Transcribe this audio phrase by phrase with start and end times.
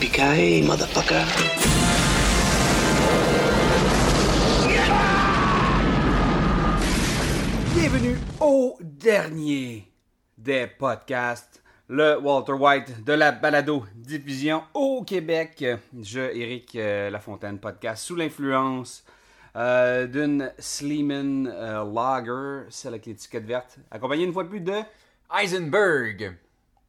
[0.00, 1.24] Yippee-ki-yay, motherfucker.
[7.74, 9.90] Bienvenue au dernier
[10.36, 15.64] des podcasts, le Walter White de la balado diffusion au Québec.
[16.00, 19.04] Je, Éric euh, Lafontaine, podcast sous l'influence
[19.56, 24.80] euh, d'une Sleeman euh, Lager, celle avec l'étiquette verte, accompagnée une fois de plus de
[25.36, 26.36] Heisenberg.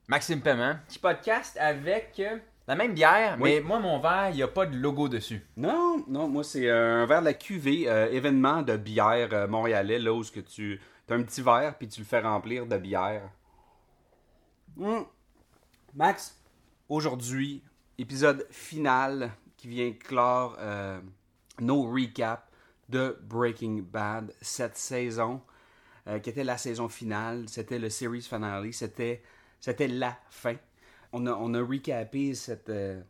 [0.09, 2.39] Maxime Paiement, qui podcast avec euh,
[2.69, 3.55] la même bière, Oui.
[3.55, 5.43] mais moi, mon verre, il n'y a pas de logo dessus.
[5.57, 9.97] Non, non, moi c'est un verre de la QV, euh, événement de bière euh, montréalais,
[9.97, 12.77] là où ce que tu as un petit verre puis tu le fais remplir de
[12.77, 13.27] bière.
[14.79, 15.03] Hum.
[15.95, 16.39] Max,
[16.89, 17.63] aujourd'hui,
[17.97, 20.99] épisode final qui vient clore euh,
[21.59, 22.43] nos recaps
[22.87, 25.41] de Breaking Bad cette saison,
[26.05, 29.23] euh, qui était la saison finale, c'était le series finale, c'était
[29.59, 30.55] c'était la fin.
[31.11, 33.01] On a, on a recapé cette, euh,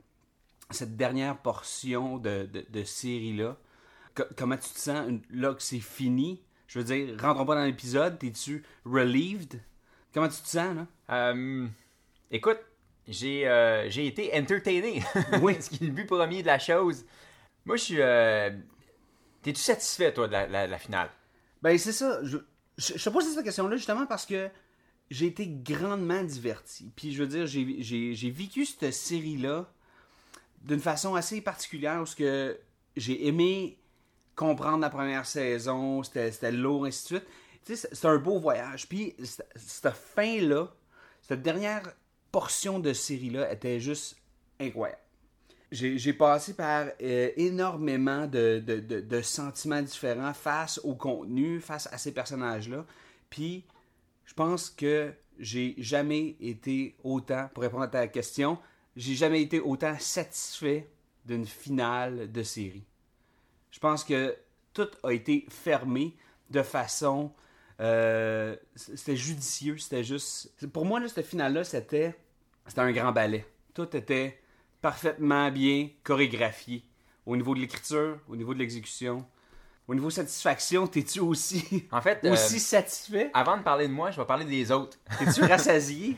[0.71, 3.57] cette dernière portion de, de, de série-là.
[4.15, 6.41] Co- comment tu te sens une- là que c'est fini?
[6.67, 9.59] Je veux dire, rentrons pas dans l'épisode, t'es-tu relieved?
[10.13, 10.87] Comment tu te sens, là?
[11.11, 11.67] Euh,
[12.31, 12.59] écoute,
[13.07, 15.03] j'ai euh, j'ai été entertainé.
[15.41, 15.57] Oui.
[15.59, 17.05] Ce qui est le but premier de la chose.
[17.65, 18.01] Moi, je suis.
[18.01, 18.49] euh,
[19.41, 21.09] T'es-tu satisfait, toi, de la, la- la finale?
[21.61, 22.19] Ben, c'est ça.
[22.23, 22.37] Je,
[22.77, 24.49] je, je te pose cette question-là justement parce que
[25.09, 26.91] j'ai été grandement diverti.
[26.95, 29.71] Puis, je veux dire, j'ai- vécu cette série-là
[30.63, 32.59] d'une façon assez particulière parce que
[32.95, 33.77] j'ai aimé
[34.35, 37.27] comprendre la première saison, c'était lourd, ainsi de suite.
[37.65, 38.87] Tu sais, c'est- un beau voyage.
[38.87, 39.15] Puis,
[39.55, 40.73] cette fin-là,
[41.21, 41.83] cette dernière
[42.31, 44.15] portion de série-là était juste
[44.59, 45.01] incroyable.
[45.71, 51.97] J'ai passé par euh, énormément de- de- de sentiments différents face au contenu, face à
[51.99, 52.85] ces personnages-là.
[53.29, 53.65] Puis,
[54.29, 58.59] je pense que j'ai jamais été autant, pour répondre à ta question,
[58.95, 60.87] j'ai jamais été autant satisfait
[61.25, 62.85] d'une finale de série.
[63.71, 64.37] Je pense que
[64.71, 66.15] tout a été fermé
[66.51, 67.31] de façon.
[67.79, 70.53] euh, c'était judicieux, c'était juste.
[70.67, 72.15] Pour moi, là, cette finale-là, c'était.
[72.67, 73.47] C'était un grand ballet.
[73.73, 74.39] Tout était
[74.79, 76.83] parfaitement bien chorégraphié.
[77.25, 79.25] Au niveau de l'écriture, au niveau de l'exécution.
[79.89, 83.31] Au niveau satisfaction, t'es-tu aussi, En fait, euh, aussi satisfait?
[83.33, 84.99] avant de parler de moi, je vais parler des autres.
[85.17, 86.15] T'es-tu rassasié?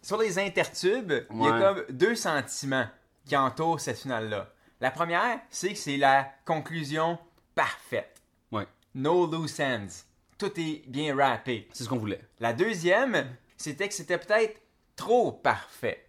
[0.00, 2.86] Sur les intertubes, il y a comme deux sentiments
[3.26, 4.48] qui entourent cette finale-là.
[4.80, 7.18] La première, c'est que c'est la conclusion
[7.54, 8.22] parfaite.
[8.50, 9.86] Ouais, No loose ends.
[10.38, 11.68] Tout est bien rappé.
[11.74, 12.22] c'est ce qu'on voulait.
[12.38, 13.26] La deuxième,
[13.58, 14.62] c'était que c'était peut-être
[14.96, 16.06] trop parfait.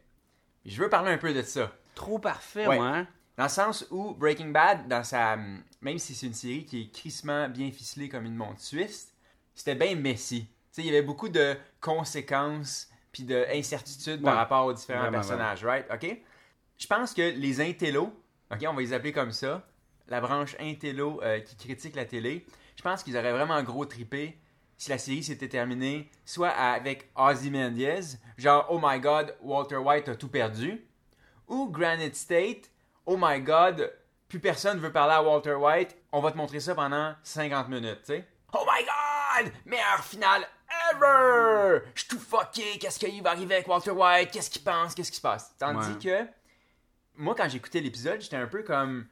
[0.65, 1.73] Je veux parler un peu de ça.
[1.93, 2.79] Trop parfait, Ouais.
[2.79, 3.05] ouais.
[3.41, 5.35] Dans le sens où Breaking Bad, dans sa,
[5.81, 9.11] même si c'est une série qui est crissement bien ficelée comme une montre suisse,
[9.55, 10.41] c'était bien messy.
[10.41, 14.37] Tu sais, il y avait beaucoup de conséquences puis d'incertitudes par Ouais.
[14.37, 15.87] rapport aux différents Vraiment, personnages, right?
[15.91, 16.21] OK?
[16.77, 18.13] Je pense que les intellos,
[18.51, 19.67] OK, on va les appeler comme ça,
[20.07, 24.37] la branche intello euh, qui critique la télé, je pense qu'ils auraient vraiment gros tripé
[24.77, 30.15] si la série s'était terminée soit avec Ozymandias, genre «Oh my God, Walter White a
[30.15, 30.85] tout perdu»,
[31.47, 32.69] ou Granite State,
[33.05, 33.91] oh my god,
[34.27, 37.99] plus personne veut parler à Walter White, on va te montrer ça pendant 50 minutes,
[38.05, 38.27] tu sais.
[38.53, 38.83] Oh my
[39.43, 40.45] god, meilleure finale
[40.93, 41.81] ever!
[41.95, 45.11] Je suis tout fucké, qu'est-ce qui va arriver avec Walter White, qu'est-ce qu'il pense, qu'est-ce
[45.11, 45.53] qui se passe?
[45.57, 46.25] Tandis Ouais.
[46.25, 46.29] que,
[47.15, 49.05] moi quand j'écoutais l'épisode, j'étais un peu comme,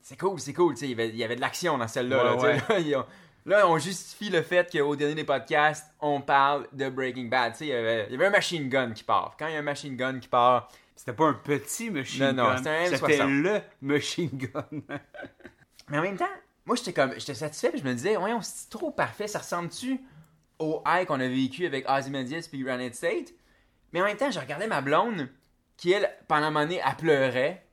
[0.00, 1.88] c'est cool, c'est cool, tu sais, il y avait- il y avait de l'action dans
[1.88, 2.60] celle-là, là, Ouais.
[3.46, 7.52] Là, on justifie le fait qu'au dernier des podcasts, on parle de Breaking Bad.
[7.52, 7.74] Tu sais, il y
[8.16, 9.36] avait un machine gun qui part.
[9.38, 12.32] Quand il y a un machine gun qui part, C'était pas un petit machine Non,
[12.32, 12.56] non, gun.
[12.56, 13.42] c'était un C'était M60.
[13.42, 14.66] le machine gun.
[15.88, 16.24] Mais en même temps,
[16.64, 20.00] moi j'étais comme j'étais satisfait puis je me disais voyons c'est trop parfait, ça ressemble-tu
[20.58, 23.34] au high qu'on a vécu avec Ozymandias puis Granite State
[23.92, 25.28] Mais en même temps, je regardais ma blonde
[25.76, 27.66] qui elle pendant un moment donné, elle pleurait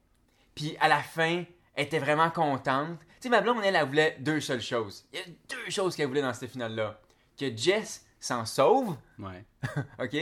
[0.53, 1.43] puis à la fin,
[1.75, 2.99] elle était vraiment contente.
[2.99, 5.05] Tu sais ma blonde elle, elle voulait deux seules choses.
[5.13, 6.99] Il y a deux choses qu'elle voulait dans cette finale là,
[7.39, 9.43] que Jess s'en sauve, Ouais.
[9.99, 10.17] OK?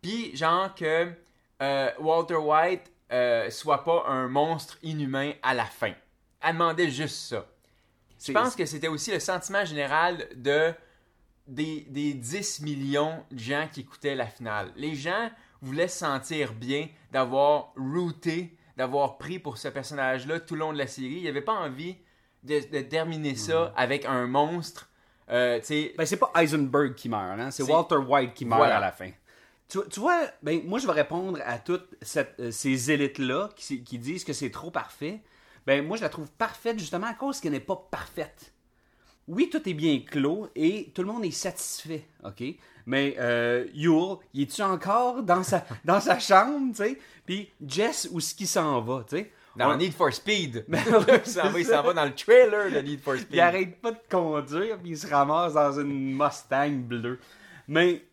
[0.00, 1.12] Puis genre que
[1.62, 5.92] euh, Walter White euh, soit pas un monstre inhumain à la fin.
[6.42, 7.46] Elle demandait juste ça.
[8.24, 10.72] Je pense que c'était aussi le sentiment général de
[11.46, 14.70] des, des 10 millions de gens qui écoutaient la finale.
[14.76, 15.30] Les gens
[15.62, 20.78] voulaient se sentir bien d'avoir rooté, d'avoir pris pour ce personnage-là tout le long de
[20.78, 21.16] la série.
[21.22, 21.96] Il avait pas envie
[22.44, 24.88] de, de terminer ça avec un monstre.
[25.30, 25.60] Euh,
[25.96, 27.50] Ben, c'est pas Heisenberg qui meurt, hein?
[27.50, 28.76] c'est C'est- Walter White qui meurt Voilà.
[28.78, 29.10] à la fin.
[29.70, 33.82] Tu, tu vois, ben, moi, je vais répondre à toutes cette- euh, ces élites-là qui,
[33.84, 35.20] qui disent que c'est trop parfait.
[35.66, 38.52] Ben, moi, je la trouve parfaite justement à cause qu'elle n'est pas parfaite.
[39.28, 42.42] Oui, tout est bien clos et tout le monde est satisfait, OK?
[42.86, 46.98] Mais euh, Yule, il est-tu encore dans sa, dans sa chambre, tu sais?
[47.24, 49.30] Puis Jess, où est-ce qu'il s'en va, tu sais?
[49.54, 50.64] dans On- Need for Speed.
[50.68, 50.82] Ben
[51.24, 53.28] il s'en va, va dans le trailer de Need for Speed.
[53.34, 57.20] Il arrête pas de conduire, puis il se ramasse dans une Mustang bleue.
[57.68, 58.04] Mais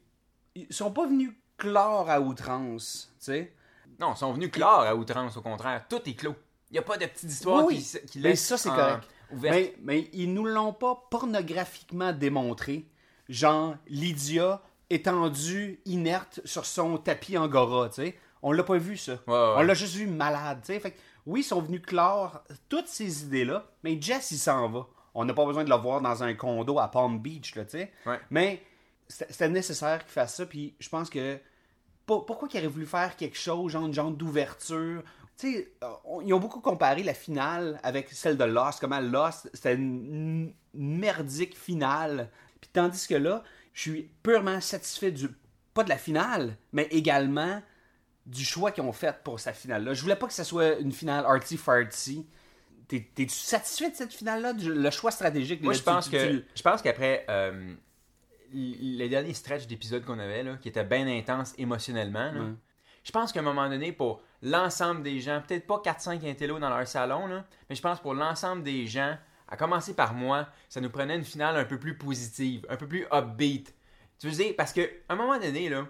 [0.53, 3.53] ils sont pas venus clore à outrance, tu sais.
[3.99, 5.85] Non, ils sont venus clore à outrance, au contraire.
[5.89, 6.35] Tout est clos.
[6.69, 9.07] Il n'y a pas de petite histoire Oui, qui, qui mais laisse ça, c'est correct.
[9.31, 9.55] ouverte.
[9.55, 12.85] Mais, mais ils nous l'ont pas pornographiquement démontré.
[13.29, 18.17] Genre, Lydia étendue, inerte sur son tapis angora, tu sais.
[18.41, 19.13] On l'a pas vu, ça.
[19.13, 19.53] Ouais, ouais.
[19.57, 20.79] On l'a juste vu malade, tu sais.
[20.79, 24.87] Fait que, oui, ils sont venus clore toutes ces idées-là, mais Jess, il s'en va.
[25.13, 27.71] On n'a pas besoin de le voir dans un condo à Palm Beach, là, tu
[27.71, 27.91] sais.
[28.05, 28.19] Ouais.
[28.29, 28.61] Mais
[29.07, 31.39] c'était nécessaire qu'il fasse ça, puis je pense que...
[32.05, 35.03] pour- Pourquoi qu'il aurait voulu faire quelque chose, genre genre d'ouverture?
[35.37, 38.99] Tu sais, euh, on- ils ont beaucoup comparé la finale avec celle de Lost, comment
[38.99, 42.29] Lost, c'était une, merdique finale.
[42.61, 43.43] Puis tandis que là,
[43.73, 45.29] je suis purement satisfait du
[45.73, 47.61] pas de la finale, mais également
[48.25, 49.93] du choix qu'ils ont fait pour cette finale-là.
[49.93, 52.25] Je voulais pas que ça soit une finale arty-farty.
[52.87, 55.61] T'es- T'es-tu satisfait de cette finale-là, le choix stratégique?
[55.61, 57.75] Moi, je pense tu- que tu- je pense qu'après euh,
[58.53, 62.53] les derniers stretch d'épisodes qu'on avait, là, qui étaient bien intenses émotionnellement, là, Ouais.
[63.03, 66.69] je pense qu'à un moment donné, pour l'ensemble des gens, peut-être pas 4-5 intellos dans
[66.69, 69.17] leur salon, là, mais je pense pour l'ensemble des gens,
[69.49, 72.87] à commencer par moi, ça nous prenait une finale un peu plus positive, un peu
[72.87, 73.73] plus upbeat.
[74.19, 75.87] Tu veux dire, parce que à un moment donné, là,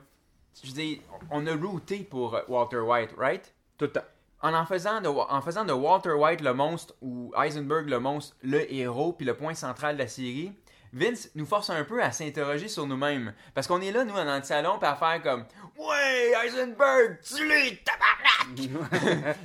[0.61, 0.99] je veux dire,
[1.31, 3.53] on a routé pour Walter White, right?
[3.77, 4.01] Tout le temps.
[4.41, 8.35] en en faisant, de, en faisant de Walter White le monstre ou Heisenberg le monstre
[8.43, 10.51] le héros puis le point central de la série,
[10.93, 13.33] Vince nous force un peu à s'interroger sur nous-mêmes.
[13.53, 15.45] Parce qu'on est là, nous, dans le salon, puis à faire comme
[15.77, 19.37] Ouais, Heisenberg, tu l'es, tabarnak!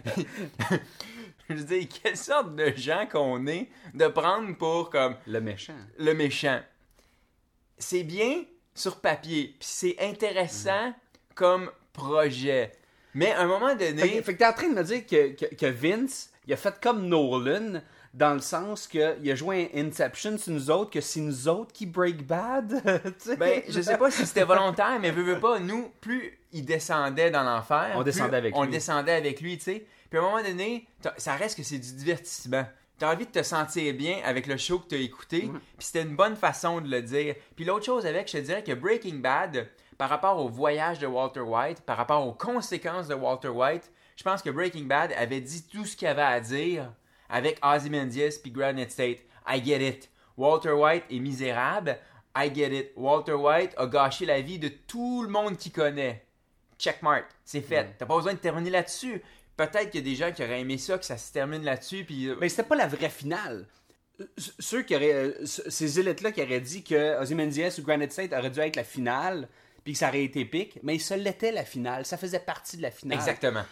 [1.49, 5.75] Je veux dire, quelle sorte de gens qu'on est de prendre pour comme Le méchant.
[5.99, 6.61] le méchant.
[7.79, 8.44] C'est bien
[8.75, 10.94] sur papier, puis c'est intéressant
[11.35, 12.73] comme projet.
[13.15, 13.99] Mais à un moment donné.
[14.00, 16.53] Fait, que- fait que t'es en train de me dire que, que, que Vince, il
[16.55, 17.83] a fait comme Nolan,
[18.14, 21.73] dans le sens qu'il a joué un Inception sur nous autres, que c'est nous autres
[21.73, 22.82] qui break bad.
[23.38, 27.31] Ben, je sais pas si c'était volontaire, mais veux, veux pas, nous, plus il descendait
[27.31, 28.70] dans l'enfer, On descendait avec on lui.
[28.70, 29.87] descendait avec lui, tu sais.
[30.11, 30.87] Puis à un moment donné,
[31.17, 32.67] ça reste que c'est du divertissement.
[32.99, 36.15] T'as envie de te sentir bien avec le show que t'as écouté, puis c'était une
[36.15, 37.35] bonne façon de le dire.
[37.56, 41.06] Puis l'autre chose avec, je te dirais que Breaking Bad, par rapport au voyage de
[41.06, 45.41] Walter White, par rapport aux conséquences de Walter White, je pense que Breaking Bad avait
[45.41, 46.93] dit tout ce qu'il avait à dire
[47.32, 49.19] avec Ozymandias puis Granite State.
[49.49, 50.08] I get it.
[50.37, 51.99] Walter White est misérable.
[52.37, 52.93] I get it.
[52.96, 56.25] Walter White a gâché la vie de tout le monde qu'il connaît.
[56.79, 57.25] Checkmark.
[57.44, 57.94] C'est fait.
[57.99, 59.23] T'as pas besoin de terminer là-dessus.
[59.56, 62.05] Peut-être qu'il y a des gens qui auraient aimé ça, que ça se termine là-dessus,
[62.05, 62.26] puis...
[62.29, 63.67] euh, Mais c'était pas la vraie finale.
[64.20, 64.25] Euh,
[64.58, 68.50] Ceux qui auraient, euh, ces élites-là qui auraient dit que Ozymandias ou Granite State aurait
[68.50, 69.49] dû être la finale,
[69.84, 72.06] puis que ça aurait été épique, mais ça l'était la finale.
[72.06, 73.19] Ça faisait partie de la finale.
[73.19, 73.64] Exactement.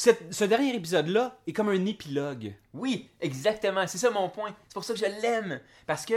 [0.00, 2.54] Cette- ce dernier épisode-là est comme un épilogue.
[2.72, 3.84] Oui, exactement.
[3.88, 4.54] C'est ça mon point.
[4.68, 5.60] C'est pour ça que je l'aime.
[5.88, 6.14] Parce que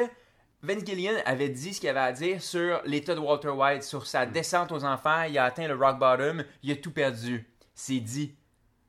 [0.62, 4.06] Vince Gillian avait dit ce qu'il avait à dire sur l'état de Walter White, sur
[4.06, 5.25] sa descente aux enfers.
[5.29, 6.44] Il a atteint le rock bottom.
[6.62, 7.50] Il a tout perdu.
[7.74, 8.36] C'est dit.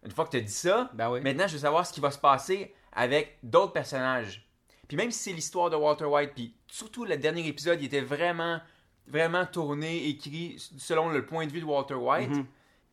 [0.05, 1.23] Une fois que tu as dit ça, Ben oui.
[1.23, 4.47] maintenant je veux savoir ce qui va se passer avec d'autres personnages.
[4.89, 8.03] Puis même si c'est l'histoire de Walter White, puis surtout le dernier épisode, il était
[8.03, 8.61] vraiment,
[9.07, 12.29] vraiment tourné, écrit selon le point de vue de Walter White.
[12.29, 12.47] Mhm.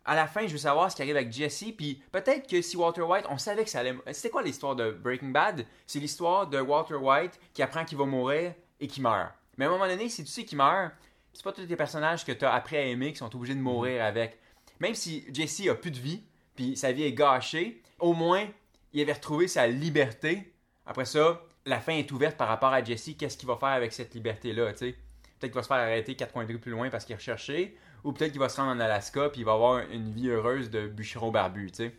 [0.06, 2.78] À la fin, je veux savoir ce qui arrive avec Jesse, puis peut-être que si
[2.78, 3.96] Walter White, on savait que ça allait...
[4.12, 5.66] C'était quoi l'histoire de Breaking Bad?
[5.86, 9.32] C'est l'histoire de Walter White qui apprend qu'il va mourir et qui meurt.
[9.58, 10.94] Mais à un moment donné, si tu sais qu'il meurt,
[11.34, 13.62] c'est pas tous les personnages que tu as appris à aimer qui sont obligés de
[13.62, 14.40] mourir avec.
[14.80, 16.24] Même si Jesse a plus de vie,
[16.56, 18.48] puis sa vie est gâchée, au moins,
[18.94, 20.54] il avait retrouvé sa liberté.
[20.86, 23.12] Après ça, la fin est ouverte par rapport à Jesse.
[23.18, 24.92] Qu'est-ce qu'il va faire avec cette liberté-là, tu sais?
[25.40, 27.78] Peut-être qu'il va se faire arrêter quatre coins de plus loin parce qu'il est recherché,
[28.04, 30.70] ou peut-être qu'il va se rendre en Alaska puis il va avoir une vie heureuse
[30.70, 31.96] de bûcheron barbu, tu sais.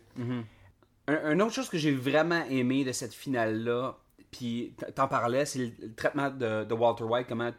[1.07, 3.97] Un, une autre chose que j'ai vraiment aimé de cette finale-là,
[4.29, 7.51] puis t'en parlais, c'est le, le traitement de, de Walter White, comment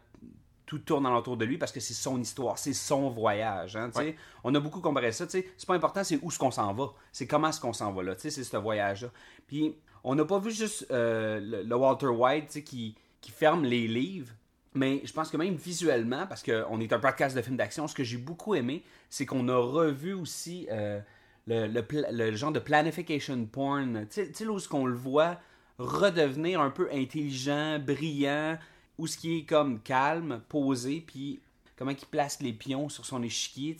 [0.65, 3.75] tout tourne alentour de lui, parce que c'est son histoire, c'est son voyage.
[3.75, 4.05] hein, tu sais.
[4.05, 4.15] Ouais.
[4.43, 5.25] On a beaucoup comparé ça.
[5.25, 5.47] tu sais.
[5.57, 6.93] C'est pas important, c'est où ce qu'on s'en va.
[7.11, 8.15] C'est comment est-ce qu'on s'en va là.
[8.15, 9.09] tu sais, C'est ce voyage-là.
[9.45, 13.31] Puis on n'a pas vu juste euh, le, le Walter White tu sais, qui, qui
[13.31, 14.33] ferme les livres.
[14.75, 17.93] Mais je pense que même visuellement, parce qu'on est un podcast de films d'action, ce
[17.93, 20.99] que j'ai beaucoup aimé, c'est qu'on a revu aussi euh,
[21.47, 21.67] le,
[22.11, 24.07] le genre de planification porn.
[24.09, 25.39] Tu sais- où ce qu'on le voit
[25.77, 28.57] redevenir un peu intelligent, brillant,
[28.97, 31.39] ou ce qui est comme calme, posé, puis
[31.77, 33.77] comment il place les pions sur son échiquier,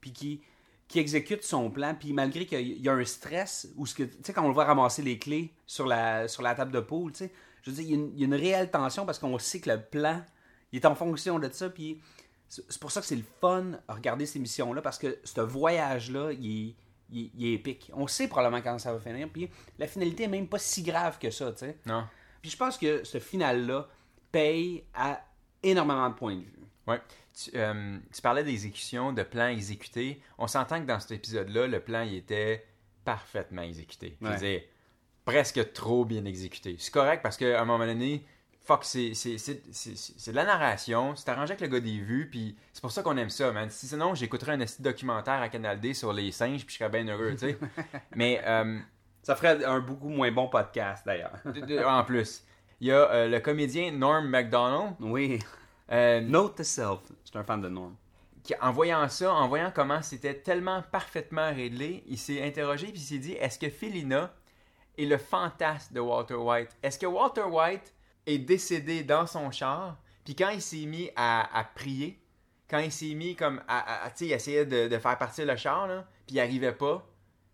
[0.00, 0.40] puis qui,
[0.88, 4.32] qui exécute son plan, puis malgré qu'il y a- un stress, ce que, tu sais,
[4.32, 7.18] quand on le voit ramasser les clés sur la, sur la table de poule, tu
[7.18, 7.32] sais,
[7.66, 9.38] je veux dire, il y, a une, il y a une réelle tension parce qu'on
[9.38, 10.22] sait que le plan,
[10.72, 12.00] il est en fonction de ça, puis
[12.48, 16.32] c'est pour ça que c'est le fun à regarder ces missions-là, parce que ce voyage-là,
[16.32, 16.74] il est,
[17.10, 17.90] il, est- il est épique.
[17.94, 21.18] On sait probablement quand ça va finir, puis la finalité est même pas si grave
[21.18, 21.76] que ça, tu sais.
[21.86, 22.04] Non.
[22.40, 23.88] Puis je pense que ce final-là
[24.30, 25.20] paye à
[25.62, 26.52] énormément de points de vue.
[26.86, 27.00] Ouais.
[27.34, 30.22] Tu, euh, tu parlais d'exécution, de plans exécutés.
[30.38, 32.64] On s'entend que dans cet épisode-là, le plan il était
[33.04, 34.16] parfaitement exécuté.
[34.20, 34.38] Je veux Ouais.
[34.38, 34.62] dire,
[35.26, 36.76] presque trop bien exécuté.
[36.78, 38.24] C'est correct parce qu'à un moment donné,
[38.64, 41.98] fuck, c'est c'est- c'est- c'est- c'est de la narration, c'est arrangé avec le gars des
[41.98, 43.68] vues, puis c'est pour ça qu'on aime ça, man.
[43.68, 47.06] Si- Sinon, j'écouterais un documentaire à Canal D sur les singes, puis je serais bien
[47.06, 47.58] heureux, tu sais.
[48.14, 48.78] Mais euh,
[49.22, 51.38] Ça ferait un beaucoup moins bon podcast, d'ailleurs.
[51.86, 52.44] en plus,
[52.80, 54.94] il y a euh, le comédien Norm MacDonald.
[55.00, 55.40] oui.
[55.90, 57.00] euh, Note to self.
[57.24, 57.94] Suis un fan de Norm.
[58.44, 63.00] qui, en voyant ça, en voyant comment c'était tellement parfaitement réglé, il s'est interrogé puis
[63.00, 64.32] il s'est dit est-ce que Felina
[64.98, 67.94] est le fantasme de Walter White Est-ce que Walter White
[68.26, 72.20] est décédé dans son char Puis quand il s'est mis à, prier,
[72.68, 75.88] quand il s'est mis comme à, à- de, faire partir le char
[76.26, 77.06] puis il arrivait pas.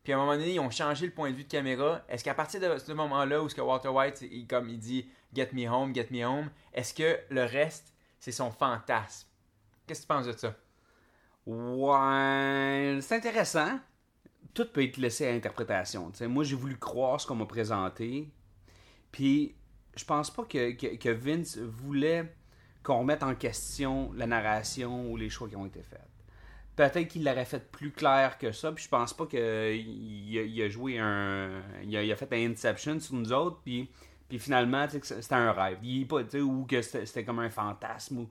[0.03, 2.03] Puis à un moment donné, ils ont changé le point de vue de caméra.
[2.09, 5.09] Est-ce qu'à partir de ce moment-là où ce que Walter White, il, comme il dit
[5.33, 9.29] Get me home, get me home, est-ce que le reste, c'est son fantasme?
[9.87, 10.55] Qu'est-ce que tu penses de ça?
[11.47, 13.79] Ouais, c'est intéressant.
[14.55, 16.11] Tout peut être laissé à interprétation.
[16.11, 16.29] tu sais.
[16.29, 18.29] moi, j'ai voulu croire ce qu'on m'a présenté.
[19.11, 19.55] Puis,
[19.97, 22.35] je pense pas que, que, Vince voulait
[22.83, 26.01] qu'on remette en question la narration ou les choix qui ont été faits.
[26.75, 28.73] Peut-être qu'il l'aurait fait plus clair que ça.
[28.73, 31.63] Puis, je pense pas qu'il a, il a joué un.
[31.85, 33.61] Il a, fait un Inception sur nous autres.
[33.65, 33.91] Puis,
[34.29, 35.79] puis finalement, c'était un rêve.
[35.83, 38.19] Il pas, ou que c'était comme un fantasme.
[38.19, 38.31] Ou...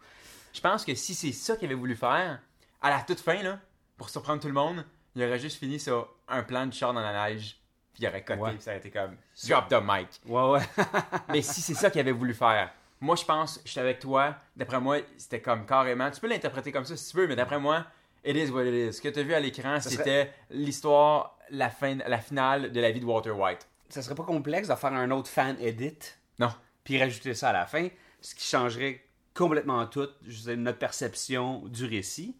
[0.53, 2.41] Je pense que si c'est ça qu'il avait voulu faire,
[2.81, 3.59] à la toute fin, là,
[3.97, 4.83] pour surprendre tout le monde,
[5.15, 7.57] il aurait juste fini sur un plan de char dans la neige,
[7.93, 8.51] puis il aurait coté, Ouais.
[8.53, 9.15] puis ça aurait été comme
[9.47, 10.07] drop the mic.
[10.25, 10.61] Ouais, ouais.
[11.29, 14.35] Mais si c'est ça qu'il avait voulu faire, moi je pense, je suis avec toi,
[14.55, 17.59] d'après moi, c'était comme carrément, tu peux l'interpréter comme ça si tu veux, mais d'après
[17.59, 17.85] moi,
[18.23, 18.93] it is what it is.
[18.97, 22.91] Ce que tu as vu à l'écran, c'était l'histoire, la, fin, la finale de la
[22.91, 23.67] vie de Walter White.
[23.89, 25.97] ça serait pas complexe de faire un autre fan edit?
[26.39, 26.53] Non.
[26.83, 27.87] puis rajouter ça à la fin,
[28.21, 29.03] ce qui changerait
[29.33, 32.35] complètement tout, je dire, notre perception du récit.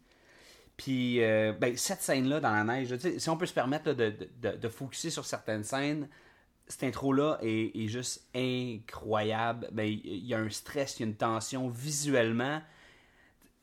[0.76, 4.12] Puis, euh, ben, cette scène-là dans la neige, si on peut se permettre là, de,
[4.40, 6.08] de, de, focuser sur certaines scènes,
[6.66, 9.68] cette intro-là est, est juste incroyable.
[9.72, 12.60] Ben, il y a un stress, il y a une tension visuellement.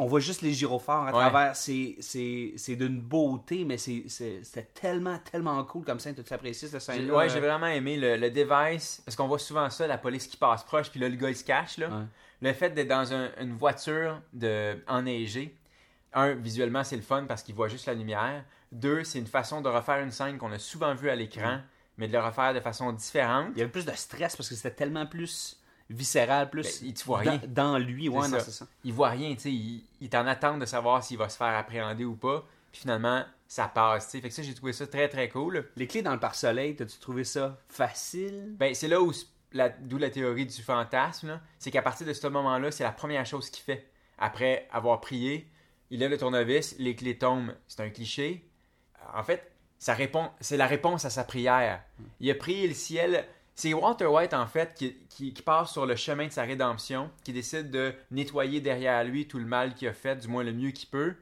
[0.01, 1.29] On voit juste les gyrophares à Ouais.
[1.29, 1.55] travers.
[1.57, 6.15] C'est, c'est, c'est d'une beauté, mais c'est, c'est, c'était tellement, tellement cool comme scène.
[6.15, 7.13] Tu apprécié cette scène-là?
[7.13, 10.37] Ouais, j'ai vraiment aimé le, le device, parce qu'on voit souvent ça, la police qui
[10.37, 11.89] passe proche, puis là, le gars, il se cache, là.
[11.89, 12.05] Ouais.
[12.41, 15.53] Le fait d'être dans un- une voiture de, enneigée,
[16.13, 18.43] un, visuellement, c'est le fun parce qu'il voit juste la lumière.
[18.71, 21.59] Deux, c'est une façon de refaire une scène qu'on a souvent vue à l'écran,
[21.97, 23.49] mais de le refaire de façon différente.
[23.55, 27.05] Il y avait plus de stress parce que c'était tellement plus viscéral, plus Ben, tu
[27.05, 27.41] vois dans, rien.
[27.47, 28.09] dans lui.
[28.09, 28.51] Ouais, C'est ça.
[28.51, 28.67] ça.
[28.83, 31.37] Il voit rien, tu sais, il, il est en attente de savoir s'il va se
[31.37, 32.45] faire appréhender ou pas.
[32.71, 34.21] Puis finalement, ça passe, tu sais.
[34.21, 35.67] Fait que ça, j'ai trouvé ça très, très cool.
[35.75, 38.55] Les clés dans le pare-soleil, t'as-tu trouvé ça facile?
[38.59, 39.11] Ben, c'est là où
[39.81, 41.41] d'où la théorie du fantasme, là.
[41.57, 43.87] c'est qu'à partir de ce moment-là, c'est la première chose qu'il fait.
[44.19, 45.49] Après avoir prié,
[45.91, 47.53] il lève le tournevis, les clés tombent.
[47.67, 48.45] C'est un cliché.
[49.13, 51.81] En fait, ça répond, c'est la réponse à sa prière.
[52.19, 53.25] Il a prié le ciel.
[53.55, 54.73] C'est Walter White, en fait,
[55.09, 59.37] qui, part sur le chemin de sa rédemption, qui décide de nettoyer derrière lui tout
[59.39, 61.15] le mal qu'il a fait, du moins le mieux qu'il peut.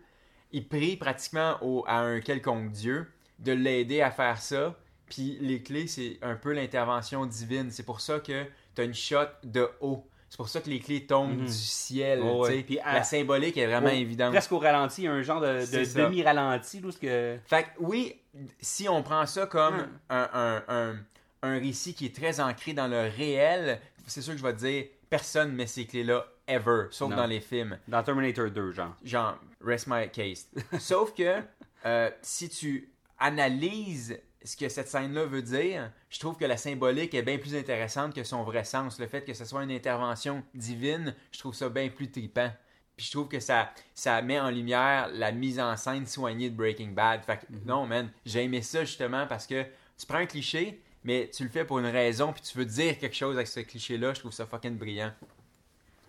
[0.51, 3.07] Il prie pratiquement au- à un quelconque Dieu
[3.39, 4.77] de l'aider à faire ça.
[5.07, 7.71] Puis les clés, c'est un peu l'intervention divine.
[7.71, 8.43] C'est pour ça que
[8.75, 10.07] tu as une shot de haut.
[10.29, 11.46] C'est pour ça que les clés tombent Mhm.
[11.46, 12.19] du ciel.
[12.22, 12.62] Oh, ouais.
[12.63, 14.31] Puis à- La symbolique est vraiment Au- évidente.
[14.31, 15.60] Presque au ralenti, il y a un genre de,
[15.96, 16.81] demi-ralenti.
[17.01, 17.38] que...
[17.46, 18.15] Fait que oui,
[18.60, 19.89] si on prend ça comme Hmm.
[20.10, 20.96] un, un, un,
[21.43, 24.60] un récit qui est très ancré dans le réel, c'est sûr que je vais te
[24.60, 27.15] dire, personne met ces clés-là ever, sauf Non.
[27.17, 27.77] dans les films.
[27.88, 28.96] Dans Terminator 2, genre.
[29.03, 30.48] Genre, rest my case.
[30.79, 31.41] Sauf que
[31.86, 37.13] euh, si tu analyses ce que cette scène-là veut dire, je trouve que la symbolique
[37.13, 38.98] est bien plus intéressante que son vrai sens.
[38.98, 42.50] Le fait que ce soit une intervention divine, je trouve ça bien plus trippant.
[42.96, 46.56] Puis je trouve que ça, ça met en lumière la mise en scène soignée de
[46.56, 47.25] Breaking Bad.
[47.25, 49.63] Fait que non, man, j'ai aimé ça justement parce que
[49.98, 52.98] tu prends un cliché, mais tu le fais pour une raison, puis tu veux dire
[52.98, 54.13] quelque chose avec ce cliché-là.
[54.13, 55.12] Je trouve ça fucking brillant.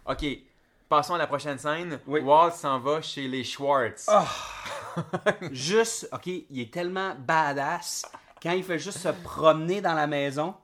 [0.06, 0.24] Ok,
[0.88, 1.98] passons à la prochaine scène.
[2.06, 2.20] Oui.
[2.20, 4.08] Walt s'en va chez les Schwartz.
[5.52, 8.06] juste, ok, il est tellement badass
[8.42, 10.54] quand il fait juste se promener dans la maison,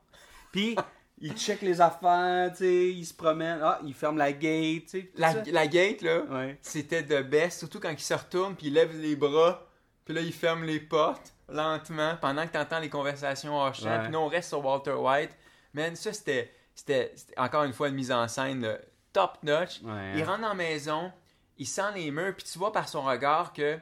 [0.52, 0.76] puis
[1.18, 5.00] il check les affaires, tu sais, il se promène, ah, il ferme la gate, tu
[5.00, 5.12] sais.
[5.16, 6.58] La, gate, là, Ouais.
[6.62, 9.66] c'était de best, surtout quand il se retourne, puis il lève les bras,
[10.04, 13.86] puis là, il ferme les portes lentement pendant que t'entends les conversations hors champ.
[13.86, 14.00] Ouais.
[14.02, 15.30] Puis nous, on reste sur Walter White.
[15.72, 18.78] Man, ça, c'était, c'était, c'était encore une fois une mise en scène là,
[19.12, 19.80] top notch.
[19.82, 20.12] Ouais.
[20.16, 21.12] Il rentre dans la maison,
[21.58, 23.78] il sent les murs, puis tu vois par son regard que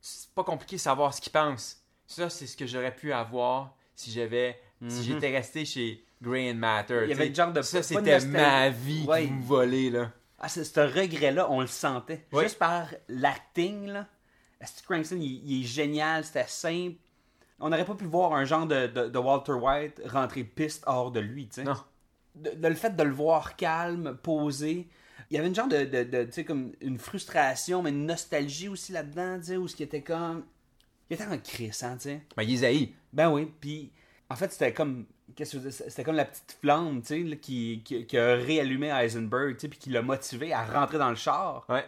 [0.00, 1.78] c'est pas compliqué de savoir ce qu'il pense.
[2.06, 4.58] Ça, c'est ce que j'aurais pu avoir si j'avais,
[4.88, 6.94] si j'étais resté chez Grey and Matter.
[6.94, 7.04] Mhm.
[7.04, 9.26] Il y avait le genre de- Ça, c'était ma vie Ouais.
[9.26, 10.12] qui me volait, là.
[10.38, 12.26] Ah, c'est- ce regret-là, on le sentait.
[12.32, 14.06] Juste par l'acting, là.
[14.62, 16.96] Steve Cranston, il, il est génial, c'était simple.
[17.58, 21.10] On n'aurait pas pu voir un genre de, de- de Walter White rentrer piste hors
[21.10, 21.64] de lui, tu sais.
[21.64, 21.76] Non.
[22.34, 24.88] De, de le fait de le voir calme, posé.
[25.30, 25.84] Il y avait une genre de,
[26.24, 29.82] tu sais, comme une frustration, mais une nostalgie aussi là-dedans, tu sais, où ce qui
[29.82, 30.44] était comme...
[31.10, 32.22] Il était en crise, hein, tu sais.
[32.36, 32.92] Ben, haï.
[33.12, 33.92] Ben oui, puis
[34.28, 37.82] en fait, c'était comme qu'est-ce que c'était comme la petite flamme, tu sais, là, qui,
[37.84, 41.16] qui, qui a réallumé Heisenberg, tu sais, puis qui l'a motivé à rentrer dans le
[41.16, 41.64] char.
[41.68, 41.84] Ouais.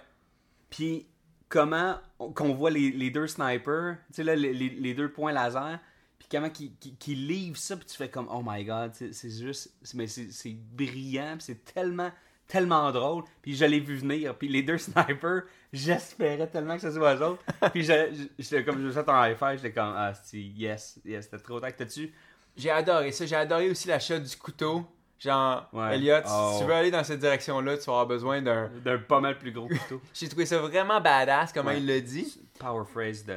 [0.70, 1.06] Puis
[1.48, 5.32] comment on- qu'on voit les, les deux snipers, tu sais là les, les- deux points
[5.32, 5.78] laser,
[6.18, 9.96] puis comment qu'ils livrent ça, puis tu fais comme oh my god, c'est juste c'est-
[9.96, 12.10] mais c'est brillant, c'est tellement
[12.46, 16.90] tellement drôle, puis je l'ai vu venir, puis les deux snipers, j'espérais tellement que ce
[16.90, 19.92] soit eux autres, puis je- je- j'étais comme je fait un high five, j'étais comme
[19.96, 22.12] ah si yes, yes, c'était trop tard que t'as-tu?
[22.56, 23.25] J'ai adoré ça.
[23.25, 24.84] J'ai adoré aussi l'achat du couteau.
[25.20, 25.96] Genre, Ouais.
[25.96, 26.50] Elliot, Oh.
[26.52, 28.68] si tu veux aller dans cette direction-là, tu vas avoir besoin d'un.
[28.84, 30.00] d'un pas mal plus gros couteau.
[30.14, 31.78] J'ai trouvé ça vraiment badass, comment Ouais.
[31.78, 32.40] il l'a dit.
[32.58, 33.32] Power phrase de,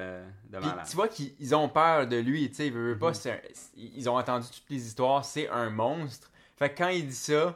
[0.50, 0.85] de Puis malade.
[0.89, 3.38] tu vois qu'ils ils ont peur de lui, tu sais, ils pas, un-
[3.77, 6.29] ils ont entendu toutes les histoires, c'est un monstre.
[6.57, 7.55] Fait que quand il dit ça,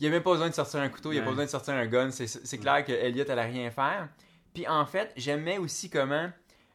[0.00, 1.24] il a même pas besoin de sortir un couteau, il a Ouais.
[1.26, 4.08] pas besoin de sortir un gun, c'est clair que Elliot allait rien faire.
[4.54, 6.30] Puis en fait, j'aimais aussi comment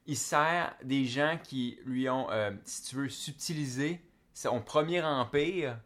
[0.06, 4.00] il sert des gens qui lui ont, euh, si tu veux, subtilisé
[4.34, 5.78] son premier empire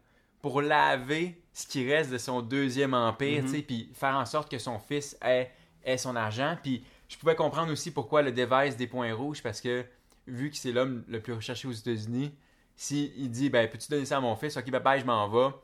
[0.42, 3.50] pour laver ce qui reste de son deuxième empire, Mhm.
[3.50, 5.50] tu sais, puis faire en sorte que son fils ait,
[5.84, 6.56] ait son argent.
[6.62, 9.84] Puis je pouvais comprendre aussi pourquoi le device des points rouges, parce que
[10.26, 12.32] vu que c'est l'homme le plus recherché aux États-Unis,
[12.76, 14.56] s'il il dit, ben, peux-tu donner ça à mon fils?
[14.56, 15.54] Ok, bye, je m'en vais.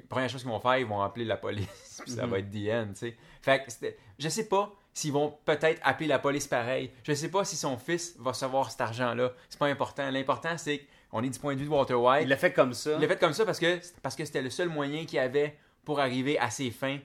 [0.00, 2.30] Première chose qu'ils vont faire, ils vont appeler la police, puis ça Mhm.
[2.30, 3.16] va être the end, tu sais.
[3.42, 3.86] Fait que
[4.18, 6.90] je sais pas s'ils vont peut-être appeler la police pareil.
[7.02, 9.32] Je sais pas si son fils va recevoir cet argent-là.
[9.48, 10.08] C'est pas important.
[10.10, 12.22] L'important, c'est qu'on est du point de vue de Walter White.
[12.24, 12.92] Il l'a fait comme ça.
[12.94, 15.56] Il l'a fait comme ça parce que parce que c'était le seul moyen qu'il avait
[15.84, 16.98] pour arriver à ses fins.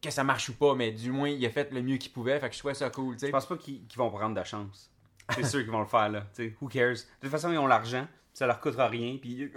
[0.00, 2.38] Que ça marche ou pas, mais du moins, il a fait le mieux qu'il pouvait.
[2.40, 3.26] Fait que je trouvais ça cool, tu sais.
[3.28, 4.90] Je pense pas qu'ils vont prendre de chance.
[5.34, 6.22] C'est sûr qu'ils vont le faire là.
[6.34, 6.94] Tu sais, who cares?
[6.94, 9.16] De toute façon, ils ont l'argent, ça leur coûtera rien.
[9.20, 9.48] Puis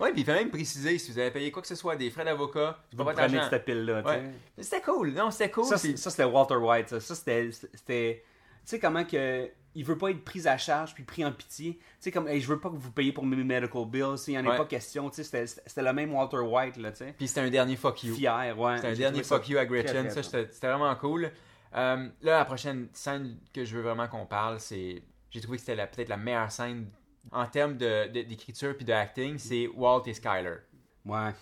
[0.00, 2.10] Ouais, puis il fait même préciser si vous avez payé quoi que ce soit, des
[2.10, 4.02] frais d'avocat, vous pas prenez cette pile-là.
[4.02, 4.22] Ouais.
[4.58, 5.64] C'était cool, non, c'était cool.
[5.64, 6.88] Ça, c'était Walter White.
[6.88, 7.50] Ça, Ça, c'était.
[7.52, 9.48] Tu sais comment que.
[9.78, 11.74] Il veut pas être pris à charge puis pris en pitié.
[11.76, 14.14] Tu sais, comme, hey, je veux pas que vous payiez pour mes medical bills.
[14.26, 14.56] Il y en a Ouais.
[14.56, 15.10] pas question.
[15.10, 17.14] Tu sais, c'était- le même Walter White, là, tu sais.
[17.18, 18.14] Puis c'était un dernier fuck you.
[18.14, 18.76] Fier, ouais.
[18.76, 20.08] C'était un dernier fuck you à Gretchen.
[20.10, 21.30] Ça, c'était vraiment cool.
[21.74, 25.02] Euh, là, la prochaine scène que je veux vraiment qu'on parle, c'est.
[25.28, 26.88] J'ai trouvé que c'était peut-être la meilleure scène
[27.32, 30.56] en termes de- de- d'écriture puis de acting, c'est Walt et Skyler.
[31.04, 31.32] Ouais.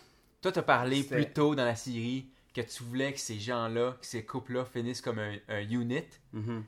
[0.40, 4.06] Toi, t'as parlé plus tôt dans la série que tu voulais que ces gens-là, que
[4.06, 6.04] ces couples-là finissent comme un, un unit.
[6.32, 6.64] Mhm.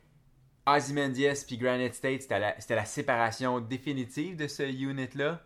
[0.66, 5.40] Ozymandias puis Granite State, c'était la, c'était la séparation définitive de ce unit-là.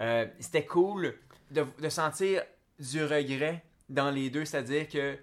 [0.00, 1.14] Euh, c'était cool
[1.50, 2.42] de, de sentir
[2.78, 5.16] du regret dans les deux, c'est-à-dire que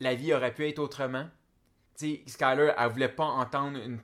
[0.00, 1.26] la vie aurait pu être autrement.
[1.98, 3.98] Tu sais, Skyler, elle voulait pas entendre une,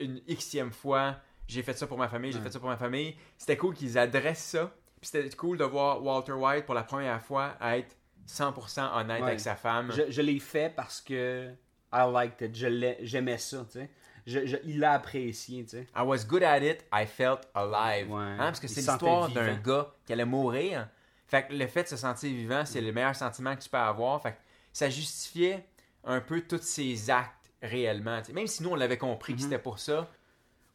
[0.00, 1.16] une xème fois
[1.48, 2.44] j'ai fait ça pour ma famille, j'ai Ouais.
[2.44, 3.16] fait ça pour ma famille.
[3.38, 4.72] C'était cool qu'ils adressent ça.
[5.00, 7.94] Puis c'était cool de voir Walter White pour la première fois être
[8.26, 9.28] 100% honnête Ouais.
[9.28, 9.92] avec sa femme.
[9.92, 11.50] Je, je l'ai fait parce que
[11.92, 12.54] I liked it.
[13.02, 13.90] J'aimais ça, tu sais.
[14.26, 15.86] Je, je- il l'a apprécié, tu sais.
[15.94, 18.10] I was good at it, I felt alive.
[18.10, 18.22] Ouais.
[18.24, 20.88] Hein, parce que c'est l'histoire d'un gars qui allait mourir.
[21.28, 23.76] Fait que le fait de se sentir vivant, c'est le meilleur sentiment que tu peux
[23.78, 24.20] avoir.
[24.22, 24.38] Fait que
[24.72, 25.64] ça justifiait
[26.04, 28.18] un peu tous ses actes réellement.
[28.20, 28.32] tu sais.
[28.32, 30.08] Même si nous, on l'avait compris que c'était pour ça.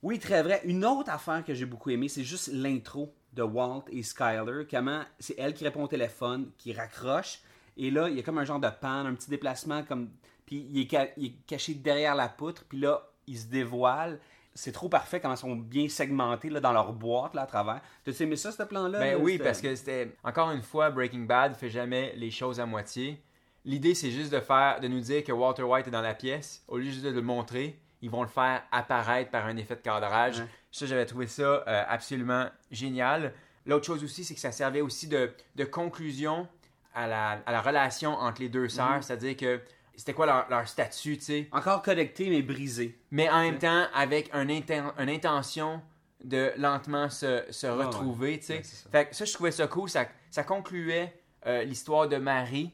[0.03, 0.61] Oui, très vrai.
[0.65, 4.65] Une autre affaire que j'ai beaucoup aimé, c'est juste l'intro de Walt et Skyler.
[4.69, 7.39] Comment c'est elle qui répond au téléphone, qui raccroche.
[7.77, 10.09] Et là, il y a comme un genre de panne, un petit déplacement, comme.
[10.45, 12.65] Puis il est, ca- il est caché derrière la poutre.
[12.67, 14.19] Puis là, il se dévoile.
[14.53, 17.79] C'est trop parfait comment ils sont bien segmentés là, dans leur boîte là, à travers.
[18.03, 18.99] T'as aimé ça, ce plan-là?
[18.99, 20.13] Ben oui, parce que c'était.
[20.23, 23.23] Encore une fois, Breaking Bad fait jamais les choses à moitié.
[23.63, 26.63] L'idée, c'est juste de faire, de nous dire que Walter White est dans la pièce.
[26.67, 29.81] Au lieu juste de le montrer, ils vont le faire apparaître par un effet de
[29.81, 30.39] cadrage.
[30.39, 30.45] Ouais.
[30.71, 33.33] Ça, j'avais trouvé ça euh, absolument génial.
[33.65, 36.47] L'autre chose aussi, c'est que ça servait aussi de, de conclusion
[36.93, 39.03] à la, à la relation entre les deux sœurs.
[39.03, 39.61] C'est-à-dire que
[39.95, 41.47] c'était quoi leur, leur statut, tu sais?
[41.51, 42.97] Encore connecté, mais brisé.
[43.11, 45.81] Mais en même temps, avec un inten- une intention
[46.23, 48.57] de lentement se, retrouver, tu sais?
[48.57, 48.89] Ouais, ça.
[48.89, 49.89] fait que ça, je trouvais ça cool.
[49.89, 51.13] Ça, ça concluait
[51.45, 52.71] euh, l'histoire de Marie.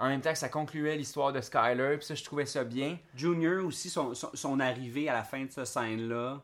[0.00, 1.96] En même temps que ça concluait l'histoire de Skyler.
[1.98, 2.98] Puis ça, je trouvais ça bien.
[3.14, 6.42] Junior aussi, son, son, son arrivée à la fin de cette scène-là,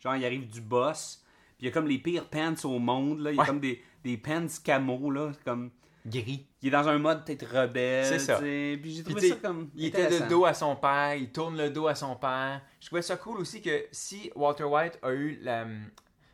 [0.00, 1.22] genre il arrive du boss,
[1.56, 3.30] puis il y a comme les pires pants au monde, là.
[3.30, 3.46] il y a Ouais.
[3.46, 5.70] comme des, des pants camo, là, comme...
[6.04, 6.46] Gris.
[6.62, 8.38] Il est dans un mode peut-être rebelle, C'est ça.
[8.38, 11.68] puis j'ai trouvé ça comme il était de dos à son père, il tourne le
[11.70, 12.60] dos à son père.
[12.80, 15.66] Je trouvais ça cool aussi que si Walter White a eu la,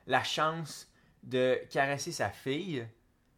[0.07, 0.91] la chance
[1.23, 2.87] de caresser sa fille,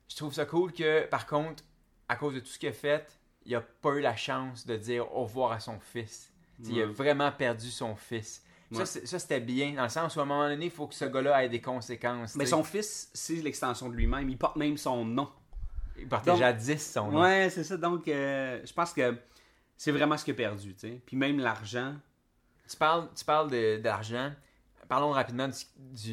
[0.08, 1.62] je trouve ça cool que, par contre,
[2.08, 3.06] à cause de tout ce qu'il a fait,
[3.46, 6.30] il a pas eu la chance de dire au revoir à son fils.
[6.64, 8.42] Il a vraiment perdu son fils.
[8.72, 8.86] Ça, Ouais.
[8.86, 11.04] Ça, c'était bien, dans le sens où à un moment donné, il faut que ce
[11.04, 12.34] gars-là ait des conséquences.
[12.36, 15.28] Mais son fils, c'est l'extension de lui-même, il porte même son nom.
[15.98, 17.20] Il portait Donc- jadis son nom.
[17.22, 19.16] Ouais, c'est ça, donc euh, je pense que
[19.76, 21.00] c'est vraiment ce qu'il a perdu, tu sais.
[21.06, 21.94] Puis même l'argent,
[22.68, 24.32] Tu parles, tu parles de- d'argent.
[24.88, 25.54] Parlons rapidement du,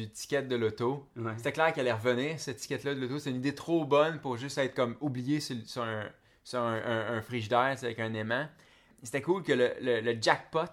[0.02, 1.08] du ticket de l'auto.
[1.16, 1.32] ouais.
[1.38, 3.18] C'était clair qu'elle allait revenir, cette ticket-là de l'auto.
[3.18, 6.04] C'est une idée trop bonne pour juste être comme oublié sur, sur un,
[6.44, 8.46] sur un, un- un frigidaire avec un aimant.
[9.02, 10.66] C'était cool que le, le- le jackpot,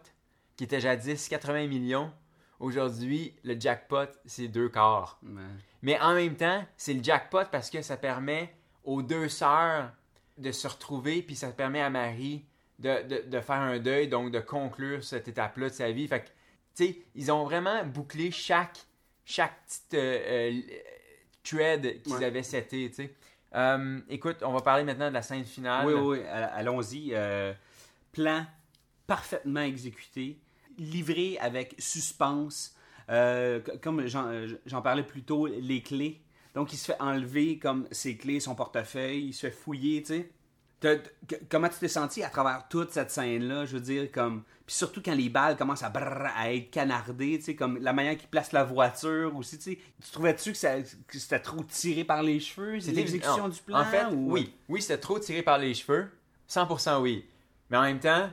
[0.55, 2.12] qui était jadis 80 millions,
[2.60, 5.19] aujourd'hui, le jackpot, c'est deux quarts.
[5.23, 5.41] Ouais.
[5.82, 8.53] Mais en même temps, c'est le jackpot parce que ça permet
[8.84, 9.91] aux deux sœurs
[10.38, 12.45] de se retrouver, puis ça permet à Marie
[12.79, 16.08] de, de- de faire un deuil, donc de conclure cette étape-là de sa vie.
[16.08, 16.27] Fait que,
[16.75, 18.77] tu sais, ils ont vraiment bouclé chaque,
[19.25, 20.62] chaque petite euh, euh,
[21.43, 22.25] thread qu'ils Ouais.
[22.25, 23.13] avaient seté, tu sais.
[23.55, 25.88] Euh, écoute, on va parler maintenant de la scène finale.
[25.88, 27.12] Oui, oui, allons-y.
[27.13, 27.53] euh,
[28.12, 28.45] plan
[29.07, 30.38] parfaitement exécuté,
[30.77, 32.75] livré avec suspense.
[33.09, 36.21] Euh, comme j'en parlais plus tôt, les clés.
[36.53, 40.07] Donc, il se fait enlever comme ses clés, son portefeuille, il se fait fouiller, tu
[40.07, 40.29] sais.
[41.50, 44.44] Comment tu t'es senti à travers toute cette scène-là, je veux dire, comme...
[44.65, 47.92] Puis surtout quand les balles commencent à, brrr, à être canardées, tu sais, comme la
[47.92, 49.80] manière qu'ils placent la voiture aussi, tu sais.
[50.04, 53.80] Tu trouvais-tu que, c'était trop tiré par les cheveux, C'était- l'exécution du plan?
[53.80, 54.54] En fait, ou- oui.
[54.70, 56.10] Oui, c'était trop tiré par les cheveux.
[56.48, 57.26] 100% oui.
[57.70, 58.30] Mais en même temps,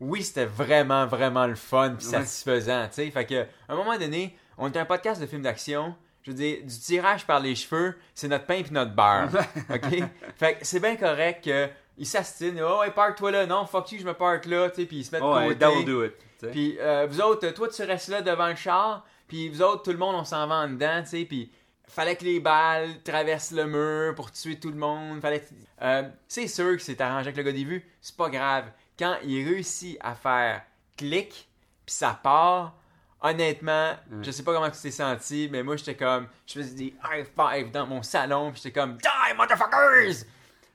[0.00, 2.12] oui, c'était vraiment, vraiment le fun puis Ouais.
[2.12, 3.10] satisfaisant, tu sais.
[3.10, 5.94] Fait que, à un moment donné, on était un podcast de films d'action.
[6.22, 9.28] Je veux dire, du tirage par les cheveux, c'est notre pain puis notre beurre.
[9.70, 10.04] OK?
[10.36, 12.60] Fait que c'est bien correct que ils s'astinent.
[12.62, 13.46] Oh, ouais, parque-toi là.
[13.46, 14.70] Non, fuck you, je me parque là.
[14.70, 15.84] Tu sais, puis ils se mettent Oh, de côté.
[15.84, 16.12] do it.
[16.50, 19.04] Puis euh, vous autres, toi, tu restes là devant le char.
[19.28, 21.24] Puis vous autres, tout le monde, on s'en va en dedans, tu sais.
[21.24, 21.52] Puis
[21.86, 25.20] fallait que les balles traversent le mur pour tuer tout le monde.
[25.20, 25.42] Fallait.
[25.82, 27.84] Euh, c'est sûr que c'est arrangé avec le gars des vues.
[28.00, 28.64] C'est pas grave.
[28.98, 30.62] Quand il réussit à faire
[30.96, 31.48] clic,
[31.86, 32.74] puis ça part.
[33.24, 36.94] Honnêtement, je sais pas comment tu t'es senti, mais moi j'étais comme, je faisais des
[37.08, 40.24] high five dans mon salon, puis j'étais comme, die motherfuckers!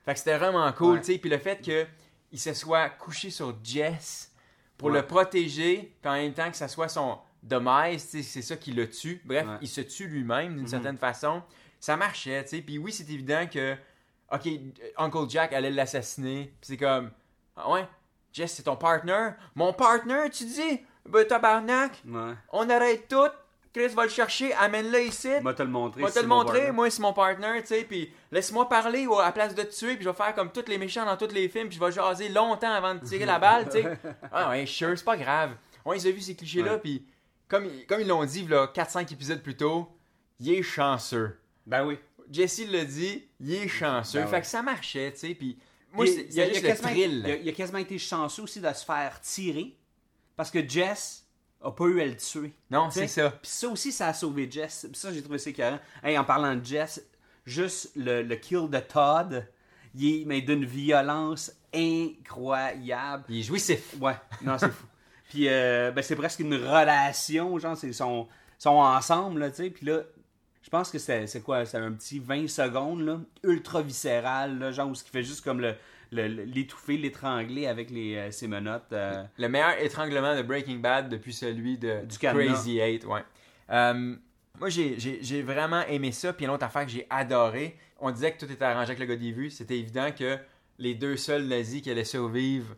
[0.08, 1.18] Fait que c'était vraiment cool, tu sais.
[1.18, 4.32] Puis le fait qu'il se soit couché sur Jess
[4.78, 8.72] pour le protéger, puis en même temps que ça soit son demise, c'est ça qui
[8.72, 9.20] le tue.
[9.26, 10.58] Bref, il se tue lui-même Mhm.
[10.60, 11.42] d'une certaine façon.
[11.78, 12.62] Ça marchait, tu sais.
[12.62, 13.76] Puis oui, c'est évident que,
[14.32, 14.48] ok,
[14.96, 16.54] Uncle Jack allait l'assassiner.
[16.58, 17.10] Puis c'est comme,
[17.54, 17.86] ah ouais,
[18.32, 19.32] Jess, c'est ton partner?
[19.54, 20.80] Mon partner, tu dis?
[21.06, 22.32] Ben tabarnak, Ouais.
[22.52, 23.28] on arrête tout.
[23.78, 25.28] Chris va le chercher, amène-le ici.
[25.40, 26.00] Moi, te le montrer.
[26.00, 26.72] Moi te c'est le mon montrer, partner.
[26.72, 29.72] moi c'est mon partner, tu sais, puis laisse-moi parler ou à la place de te
[29.72, 31.84] tuer, puis je vais faire comme tous les méchants dans tous les films, puis je
[31.84, 33.98] vais jaser longtemps avant de tirer la balle, tu sais.
[34.32, 35.52] Ah ouais, sure, c'est pas grave.
[35.84, 36.80] On les a vu ces clichés-là, Ouais.
[36.80, 37.06] puis
[37.46, 39.88] comme, ils- comme ils l'ont dit, là, 4-5 épisodes plus tôt,
[40.40, 41.38] il est chanceux.
[41.66, 41.98] Ben oui.
[42.30, 44.18] Jesse l'a dit, il est chanceux.
[44.18, 44.40] Ben fait ouais.
[44.42, 45.56] que ça marchait, tu sais, puis
[45.92, 47.22] moi, Puis, c'est- il y a juste le quasiment, thrill.
[47.24, 49.76] il a- il a quasiment été chanceux aussi de se faire tirer
[50.36, 51.24] parce que Jess
[51.62, 52.52] a pas eu à le tuer.
[52.70, 53.30] Non, c'est ça.
[53.30, 54.86] Puis ça aussi, ça a sauvé Jess.
[54.90, 55.78] Puis ça, j'ai trouvé ça écœurant.
[56.02, 57.02] Hey, en parlant de Jess,
[57.44, 59.46] juste le, le kill de Todd,
[59.94, 63.24] il est mais d'une violence incroyable.
[63.28, 63.94] Il est jouissif.
[64.00, 64.86] Ouais, non, c'est fou.
[65.30, 69.70] Puis euh, ben, c'est presque une relation, genre, c'est sont, sont ensemble, là, tu sais.
[69.70, 70.00] Puis là,
[70.62, 74.88] je pense que c'est quoi, c'est un petit 20 secondes, là, ultra viscéral, là, genre,
[74.88, 75.74] où ce qui fait juste comme le-
[76.12, 78.92] l'étouffer, l'étrangler avec les, euh, ses menottes.
[78.92, 82.18] euh, Le meilleur étranglement de Breaking Bad depuis celui de Du.
[82.18, 83.22] Crazy Eight, ouais.
[83.70, 84.14] Euh,
[84.58, 86.32] moi, j'ai- j'ai vraiment aimé ça.
[86.32, 89.06] Puis une autre affaire que j'ai adoré, on disait que tout était arrangé avec le
[89.06, 89.50] gars des vues.
[89.50, 90.38] C'était évident que
[90.78, 92.74] les deux seuls nazis qui allaient survivre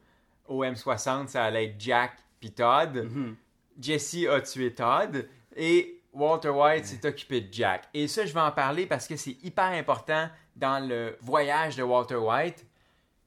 [0.49, 2.97] au M60, ça allait être Jack puis Todd.
[2.97, 3.37] mhm.
[3.81, 7.85] Jesse a tué Todd et Walter White s'est occupé de Jack.
[7.95, 11.83] Et ça, je vais en parler parce que c'est hyper important dans le voyage de
[11.83, 12.67] Walter White.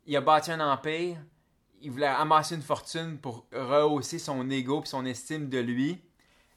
[0.05, 1.17] Il a bâti un empire,
[1.81, 6.01] il voulait amasser une fortune pour rehausser son ego et son estime de lui.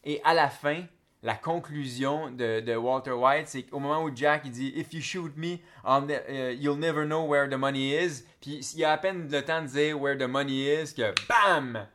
[0.04, 0.82] Et à la fin,
[1.22, 5.00] la conclusion de, de Walter White, c'est qu'au moment où Jack il dit If you
[5.00, 8.24] shoot me, I'll ne- euh, you'll never know where the money is.
[8.40, 11.12] Puis il y a à peine le temps de dire where the money is que
[11.28, 11.86] BAM!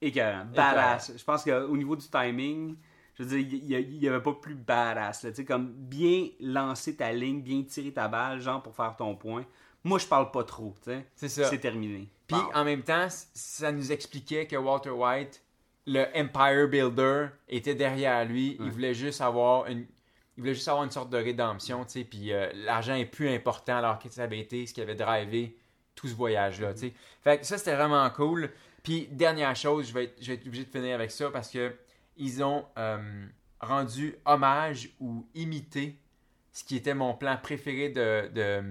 [0.00, 0.44] Écœurant.
[0.54, 1.12] Badass.
[1.16, 2.76] Je pense qu'au niveau du timing,
[3.14, 5.22] je veux dire, il n'y avait pas plus badass.
[5.22, 9.16] Tu sais, comme bien lancer ta ligne, bien tirer ta balle, genre pour faire ton
[9.16, 9.44] point.
[9.88, 11.06] Moi, je parle pas trop, tu sais.
[11.16, 11.44] C'est ça.
[11.44, 12.08] C'est terminé.
[12.26, 15.42] Puis en même temps, ça nous expliquait que Walter White,
[15.86, 18.58] le Empire Builder, était derrière lui.
[18.60, 19.86] Il voulait juste avoir une.
[20.36, 23.28] Il voulait juste avoir une sorte de rédemption, tu sais, puis euh, l'argent est plus
[23.28, 25.56] important alors que ça avait été ce qui avait drivé
[25.96, 26.92] tout ce voyage-là, tu sais.
[27.24, 28.50] Fait que ça, c'était vraiment cool.
[28.84, 31.50] Puis, dernière chose, je vais, être, je vais être obligé de finir avec ça parce
[31.50, 31.74] que
[32.16, 33.26] ils ont euh,
[33.60, 35.98] rendu hommage ou imité
[36.52, 38.62] ce qui était mon plan préféré de, de,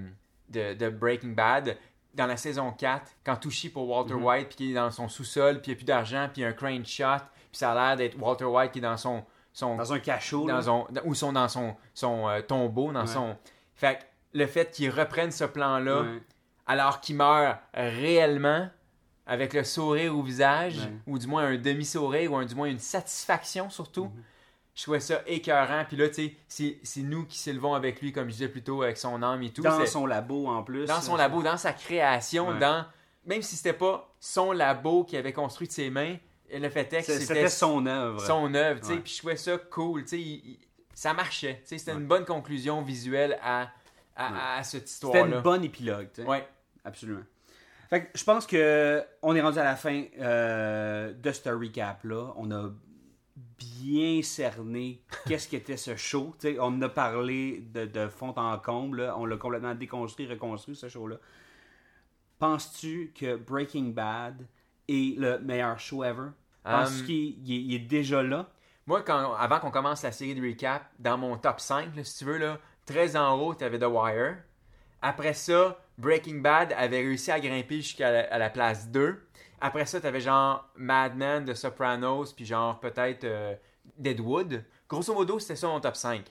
[0.49, 1.77] de, de Breaking Bad
[2.13, 5.07] dans la saison 4, quand tout chie pour Walter White, puis qu'il est dans son
[5.07, 7.59] sous-sol, puis il n'y a plus d'argent, puis il y a un crane shot, puis
[7.59, 9.23] ça a l'air d'être Walter White qui est dans son...
[9.53, 13.07] son Dans un cachot, dans son, ou sont dans son, son euh, tombeau, dans Ouais.
[13.07, 13.35] son...
[13.75, 14.03] Fait que
[14.39, 16.21] le fait qu'ils reprennent ce plan-là, Ouais.
[16.65, 18.67] alors qu'il meurt réellement,
[19.27, 20.91] avec le sourire au visage, Ouais.
[21.05, 24.23] ou du moins un demi-sourire, ou un- du moins une satisfaction surtout, Mhm.
[24.77, 25.83] Je trouvais ça écœurant.
[25.87, 28.61] Puis là, tu sais, c'est- c'est nous qui s'élevons avec lui, comme je disais plus
[28.63, 29.63] tôt, avec son âme et tout.
[29.63, 30.85] Dans son labo, en plus.
[30.85, 32.59] dans son labo, dans sa création, Ouais.
[32.59, 32.85] dans...
[33.25, 36.15] Même si c'était pas son labo qu'il avait construit de ses mains,
[36.53, 38.21] le fait est que c'était C'était son œuvre.
[38.21, 40.59] son œuvre, tu sais, puis je trouvais ça cool, tu sais, il-
[40.93, 43.69] ça marchait, tu sais, c'était une bonne conclusion visuelle à,
[44.15, 45.35] à, à cette C'était histoire-là.
[45.37, 46.27] une bonne épilogue, tu sais.
[46.27, 46.47] Ouais,
[46.85, 47.23] Absolument.
[47.89, 52.33] Fait que je pense que on est rendu à la fin euh, de ce recap-là.
[52.37, 52.69] On a
[53.57, 56.35] bien cerné qu'est-ce qu'était ce show.
[56.59, 59.03] On a parlé de, de fond en comble.
[59.03, 59.17] là.
[59.17, 61.17] On l'a complètement déconstruit, reconstruit, ce show-là.
[62.39, 64.45] Penses-tu que Breaking Bad
[64.87, 66.29] est le meilleur show ever?
[66.63, 68.49] Penses-tu Um, qu'il il est, il est déjà là?
[68.85, 72.19] Moi, quand, avant qu'on commence la série de recap, dans mon top 5, là, si
[72.19, 74.37] tu veux, là, très en haut, tu avais The Wire.
[75.01, 79.26] Après ça, Breaking Bad avait réussi à grimper jusqu'à la, la place 2.
[79.59, 83.55] Après ça, tu avais genre Mad Men, The Sopranos, puis genre peut-être euh,
[83.97, 84.63] Deadwood.
[84.89, 86.25] Grosso modo, c'était ça mon top 5.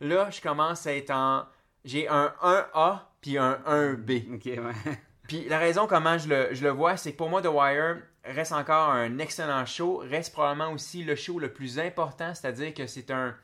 [0.00, 1.44] Là, je commence à être en...
[1.84, 4.34] J'ai un 1A puis un 1B.
[4.34, 4.98] Ok, ouais.
[5.28, 7.98] Puis la raison comment je le, je le vois, c'est que pour moi, The Wire
[8.24, 12.86] reste encore un excellent show, reste probablement aussi le show le plus important, c'est-à-dire que
[12.86, 13.36] c'est un,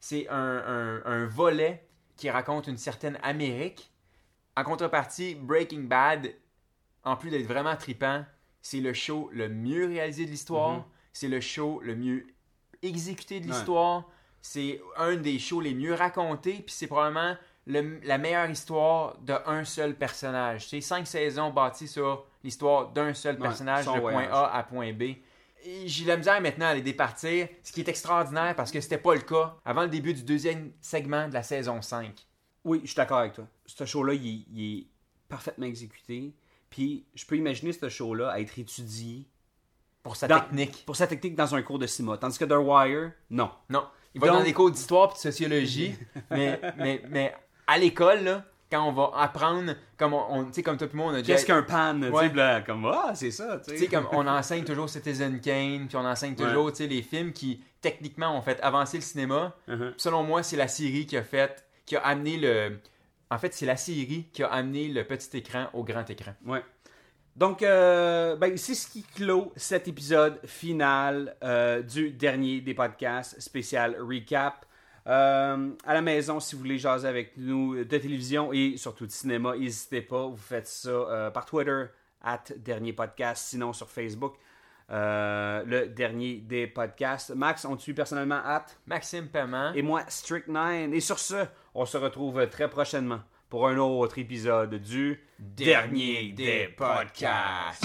[0.00, 3.92] c'est un, un- un volet qui raconte une certaine Amérique.
[4.56, 6.28] En contrepartie, Breaking Bad,
[7.04, 8.24] en plus d'être vraiment trippant,
[8.68, 10.84] c'est le show le mieux réalisé de l'histoire, Mhm.
[11.14, 12.26] c'est le show le mieux
[12.82, 13.52] exécuté de Ouais.
[13.52, 14.04] l'histoire,
[14.42, 17.34] c'est un des shows les mieux racontés, puis c'est probablement
[17.66, 20.68] le- la meilleure histoire d'un seul personnage.
[20.68, 24.28] C'est cinq saisons bâties sur l'histoire d'un seul Ouais, personnage son de point.
[24.30, 25.16] A à point B.
[25.86, 29.14] J'ai la misère maintenant à les départir, ce qui est extraordinaire parce que c'était pas
[29.14, 32.26] le cas avant le début du deuxième segment de la saison 5.
[32.64, 33.46] Oui, je suis d'accord avec toi.
[33.66, 34.86] Ce show-là, il est
[35.28, 36.32] parfaitement exécuté.
[36.70, 39.26] Puis, je peux imaginer ce show-là à être étudié
[40.02, 40.84] Pour sa Dans- technique.
[40.86, 42.16] pour sa technique dans un cours de cinéma.
[42.18, 43.50] Tandis que The Wire, non.
[43.68, 43.86] Non.
[44.14, 45.94] Il va Donc- dans des cours d'histoire et de sociologie,
[46.30, 47.34] mais, mais, mais
[47.66, 51.18] à l'école, quand on va apprendre, comme on, on- comme toi et moi, on a
[51.22, 51.34] déjà.
[51.34, 52.00] Qu'est-ce qu'un pan?
[52.02, 52.30] Ouais.
[52.66, 53.86] comme, ah, c'est ça, tu sais.
[53.86, 56.86] comme on enseigne toujours Citizen Kane, puis on enseigne toujours, Ouais.
[56.86, 59.54] les films qui, techniquement, ont fait avancer le cinéma.
[59.68, 59.92] Uh-huh.
[59.96, 62.78] Selon moi, c'est la série qui a fait, qui a amené le...
[63.30, 66.32] En fait, c'est la série qui a amené le petit écran au grand écran.
[66.46, 66.62] Ouais.
[67.38, 73.40] Donc, euh, ben, c'est ce qui clôt cet épisode final euh, du dernier des podcasts
[73.40, 74.66] spécial recap.
[75.06, 79.12] Euh, à la maison, si vous voulez jaser avec nous de télévision et surtout de
[79.12, 80.26] cinéma, n'hésitez pas.
[80.26, 81.84] Vous faites ça par Twitter,
[82.22, 84.34] at dernier podcast, sinon sur Facebook,
[84.88, 87.30] le dernier des podcasts.
[87.36, 89.72] Max, on te suit personnellement, at Maxime Paiement.
[89.74, 90.92] et moi, Strict 9.
[90.92, 91.46] Et sur ce,
[91.78, 97.84] on se retrouve très prochainement pour un autre épisode du Dernier des podcasts.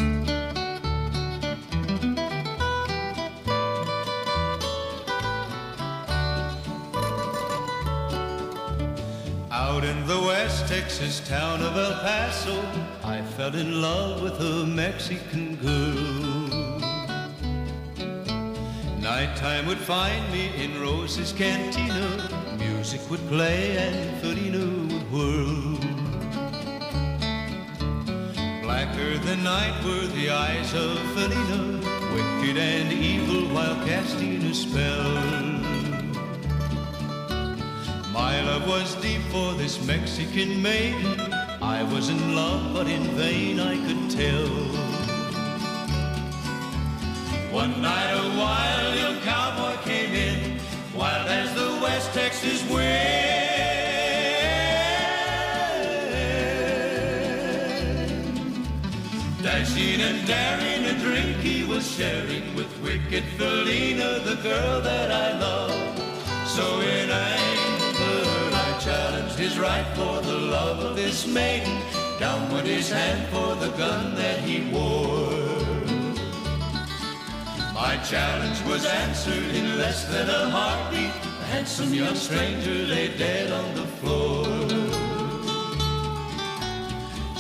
[9.51, 12.60] Out in the West Texas town of El Paso,
[13.03, 16.33] I fell in love with a Mexican girl.
[19.15, 22.58] Nighttime would find me in Rose's cantina.
[22.58, 25.78] Music would play and Felina would whirl.
[28.63, 31.62] Blacker than night were the eyes of Felina,
[32.15, 35.13] wicked and evil while casting a spell.
[38.12, 41.21] My love was deep for this Mexican maiden.
[41.62, 44.49] I was in love, but in vain I could tell.
[47.54, 48.73] One night a wild
[62.04, 65.72] sharing with wicked Felina, the girl that I love.
[66.56, 68.26] So in anger
[68.66, 71.78] I challenged his right for the love of this maiden.
[72.20, 75.32] Down went his hand for the gun that he wore.
[77.74, 81.16] My challenge was answered in less than a heartbeat.
[81.44, 84.44] A handsome young stranger lay dead on the floor.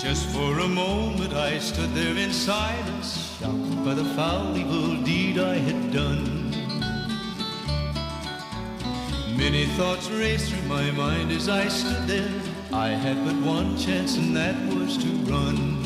[0.05, 5.55] Just for a moment I stood there in silence, by the foul evil deed I
[5.55, 6.49] had done.
[9.37, 12.41] Many thoughts raced through my mind as I stood there.
[12.71, 15.85] I had but one chance, and that was to run.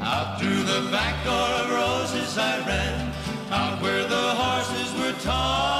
[0.00, 3.12] Out through the back door of roses I ran,
[3.50, 5.75] out where the horses were tied.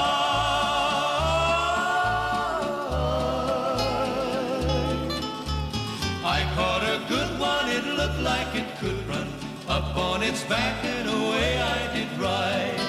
[10.49, 12.79] Back and away I did ride.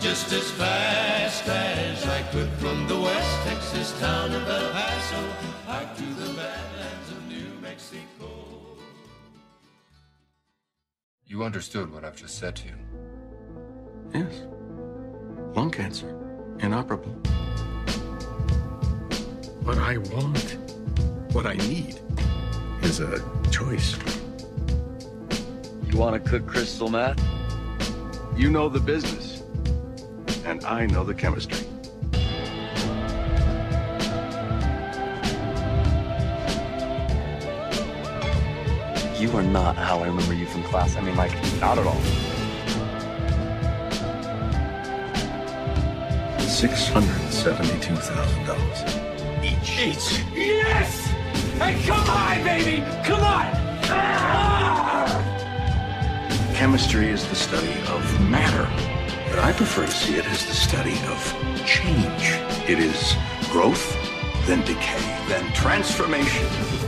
[0.00, 5.22] Just as fast as I could from the West Texas town of El Paso,
[5.68, 8.28] out to the badlands of New Mexico.
[11.26, 12.74] You understood what I've just said to you.
[14.12, 14.42] Yes.
[15.54, 16.20] Lung cancer.
[16.60, 17.12] Inoperable.
[19.62, 20.58] What I want,
[21.32, 22.00] what I need,
[22.82, 23.96] is a choice.
[25.94, 27.22] You want to cook crystal meth?
[28.36, 29.44] You know the business,
[30.44, 31.64] and I know the chemistry.
[39.20, 40.96] You are not how I remember you from class.
[40.96, 41.30] I mean, like,
[41.60, 42.00] not at all.
[46.40, 48.82] Six hundred seventy-two thousand dollars
[49.44, 49.78] each.
[49.78, 50.24] Each.
[50.34, 51.06] Yes!
[51.56, 52.82] Hey, come on, baby!
[53.04, 53.46] Come on!
[53.86, 54.83] Ah!
[56.64, 58.66] Chemistry is the study of matter,
[59.28, 62.40] but I prefer to see it as the study of change.
[62.66, 63.12] It is
[63.50, 63.94] growth,
[64.46, 66.83] then decay, then transformation.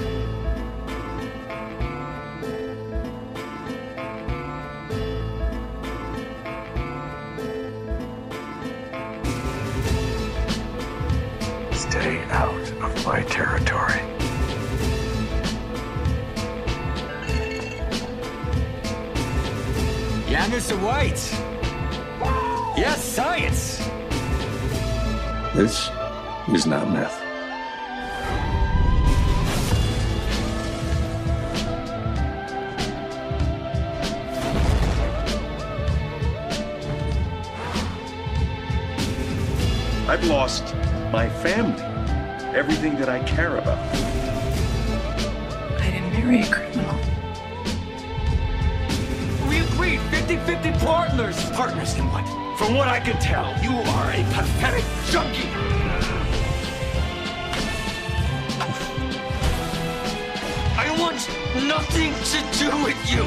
[61.67, 63.23] Nothing to do with you.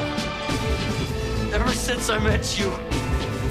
[1.54, 2.72] Ever since I met you,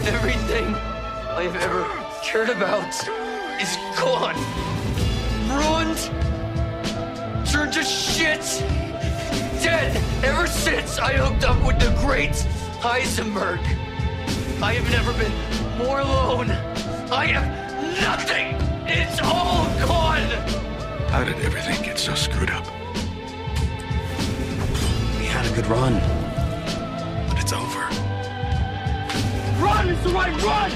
[0.07, 1.85] everything I have ever
[2.24, 2.92] cared about
[3.61, 4.37] is gone.
[5.48, 5.98] Ruined.
[7.46, 8.42] Turned to shit.
[9.62, 12.37] Dead ever since I hooked up with the great
[12.81, 13.61] Heisenberg.
[14.62, 15.33] I have never been
[15.78, 16.50] more alone.
[17.11, 18.57] I have nothing.
[18.87, 20.28] It's all gone.
[21.11, 22.78] How did everything get so screwed up?
[25.59, 25.94] We had a good run.
[27.29, 27.81] But it's over.
[29.61, 30.71] Run is the right run.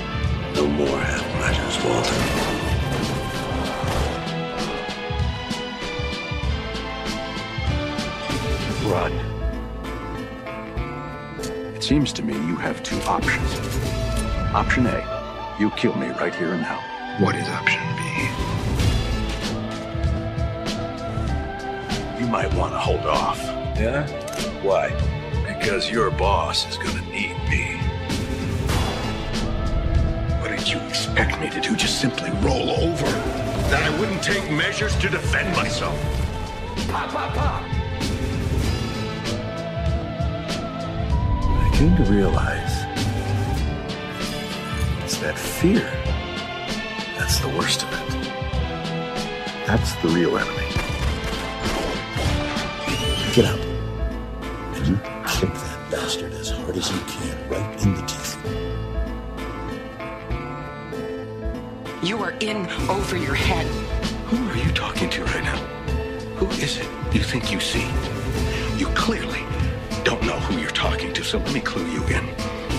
[0.55, 2.17] No more half measures, Walter.
[8.91, 9.13] Run.
[11.77, 13.55] It seems to me you have two options.
[14.53, 16.81] Option A, you kill me right here and now.
[17.21, 18.03] What is option B?
[22.21, 23.39] You might want to hold off.
[23.79, 24.32] Yeah?
[24.63, 24.91] Why?
[25.45, 27.79] Because your boss is gonna need me.
[30.41, 31.75] What did you expect me to do?
[31.75, 33.11] Just simply roll over?
[33.71, 35.99] That I wouldn't take measures to defend myself?
[36.89, 37.63] Pop, pop, pop.
[41.59, 42.85] I came to realize
[45.03, 45.91] it's that fear
[47.19, 47.99] that's the worst of it.
[49.67, 50.69] That's the real enemy.
[53.35, 53.72] Get out.
[55.43, 58.39] And kick that bastard as hard as you can, right in the teeth.
[62.03, 63.67] You are in over your head.
[64.27, 65.57] Who are you talking to right now?
[66.37, 67.85] Who is it you think you see?
[68.77, 69.41] You clearly
[70.05, 72.29] don't know who you're talking to, so let me clue you in.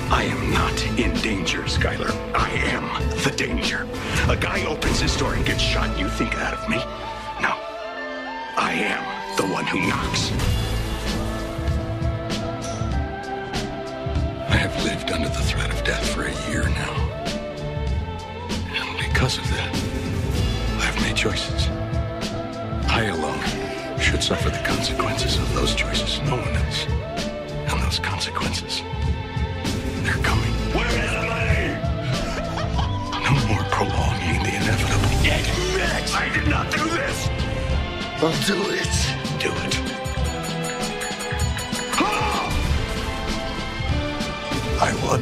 [0.10, 2.12] I am not in danger, Skylar.
[2.34, 2.86] I am
[3.24, 3.88] the danger.
[4.30, 6.78] A guy opens his door and gets shot, and you think that of me?
[7.42, 7.58] No.
[8.58, 10.63] I am the one who knocks.
[15.14, 16.94] Under the threat of death for a year now.
[18.74, 19.72] And because of that,
[20.82, 21.68] I've made choices.
[22.90, 23.40] I alone
[24.00, 26.88] should suffer the consequences of those choices, no one else.
[27.70, 28.82] And those consequences,
[30.02, 30.54] they're coming.
[30.74, 31.78] Where is the money?
[33.22, 35.24] No more prolonging the inevitable.
[35.24, 35.46] Get!
[36.16, 37.30] I did not do this!
[38.18, 38.90] I'll do it.
[39.40, 40.03] Do it.
[44.84, 45.22] I won.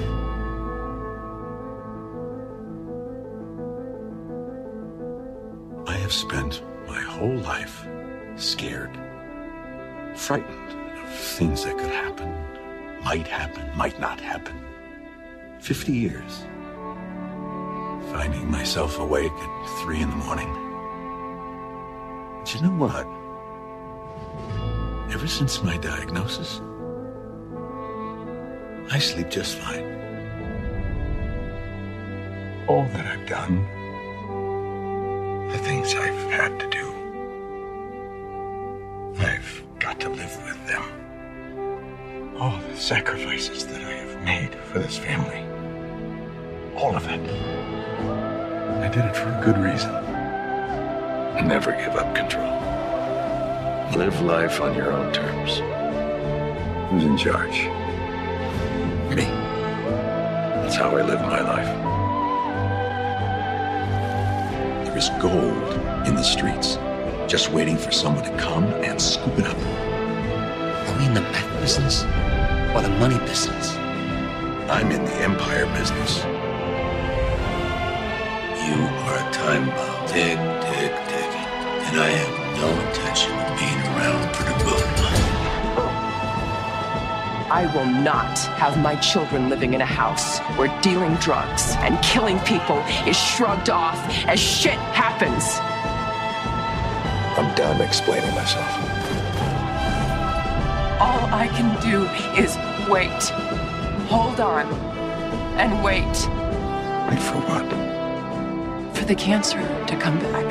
[5.87, 7.85] I have spent my whole life
[8.37, 8.89] scared,
[10.15, 10.71] frightened
[11.03, 12.33] of things that could happen,
[13.03, 14.59] might happen, might not happen.
[15.59, 16.47] 50 years.
[18.11, 20.51] Finding myself awake at three in the morning.
[22.39, 23.05] But you know what?
[25.13, 26.61] Ever since my diagnosis,
[28.93, 29.85] I sleep just fine.
[32.67, 33.65] All that I've done,
[35.49, 36.91] the things I've had to do,
[39.17, 42.35] I've got to live with them.
[42.37, 45.45] All the sacrifices that I have made for this family,
[46.75, 47.21] all of it.
[48.81, 49.93] I did it for a good reason.
[51.47, 52.59] Never give up control.
[53.97, 55.61] Live life on your own terms.
[56.91, 57.69] Who's in charge?
[60.81, 61.71] How I live my life.
[64.85, 65.73] There is gold
[66.07, 66.79] in the streets,
[67.31, 69.57] just waiting for someone to come and scoop it up.
[70.87, 72.03] Are we in the meth business
[72.73, 73.75] or the money business?
[74.75, 76.23] I'm in the empire business.
[78.65, 80.07] You are a time bomb.
[80.07, 81.49] Tick, tick, ticking.
[81.85, 85.40] And I have no intention of being around for the good.
[87.51, 92.39] I will not have my children living in a house where dealing drugs and killing
[92.39, 95.59] people is shrugged off as shit happens.
[97.37, 98.71] I'm done explaining myself.
[101.01, 102.05] All I can do
[102.41, 102.55] is
[102.89, 103.21] wait.
[104.07, 104.65] Hold on.
[105.59, 106.05] And wait
[107.09, 107.67] Wait for what?
[108.95, 110.45] for the cancer to come back.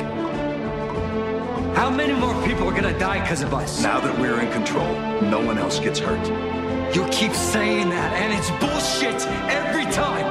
[1.75, 3.81] How many more people are gonna die because of us?
[3.81, 6.50] Now that we're in control, no one else gets hurt.
[6.93, 10.27] You keep saying that, and it's bullshit every time.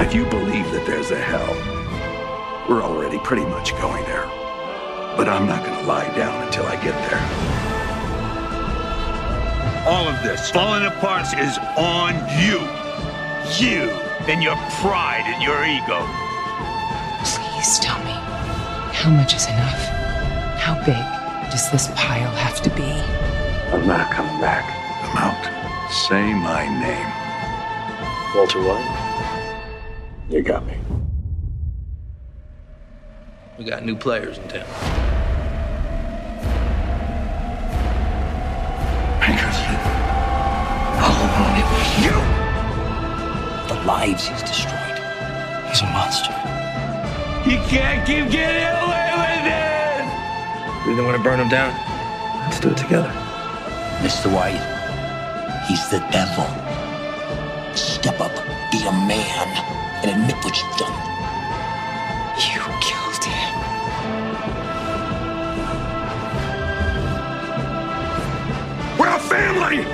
[0.00, 1.52] If you believe that there's a hell,
[2.66, 4.24] we're already pretty much going there.
[5.14, 7.20] But I'm not going to lie down until I get there.
[9.86, 12.64] All of this falling apart is on you.
[13.60, 13.90] You
[14.32, 16.08] and your pride and your ego.
[17.20, 18.16] Please tell me,
[18.96, 19.84] how much is enough?
[20.56, 21.04] How big
[21.50, 22.92] does this pile have to be?
[23.76, 24.81] I'm not coming back.
[25.14, 25.92] I'm out.
[25.92, 27.12] Say my name.
[28.34, 28.88] Walter White?
[30.30, 30.78] You got me.
[33.58, 34.64] We got new players in town.
[39.20, 39.76] Because you.
[40.96, 42.16] All along it was you.
[43.68, 44.98] The lives he's destroyed.
[45.68, 46.32] He's a monster.
[47.44, 50.88] You can't keep getting away with it.
[50.88, 51.74] Really want to burn him down?
[52.46, 53.12] Let's do it together.
[54.00, 54.32] Mr.
[54.34, 54.71] White, he's
[55.92, 56.46] the devil.
[57.74, 58.32] Step up,
[58.72, 59.48] be a man,
[60.00, 60.96] and admit what you've done.
[62.48, 63.52] You killed him.
[68.98, 69.84] We're a family!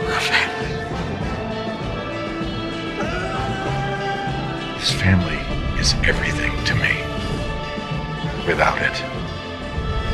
[0.00, 0.72] We're a family.
[4.78, 5.40] This family
[5.78, 6.94] is everything to me.
[8.46, 8.96] Without it,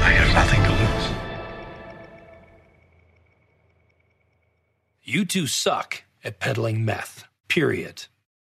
[0.03, 0.97] I have nothing to lose.
[5.11, 7.24] You two suck at peddling meth.
[7.48, 8.09] Period.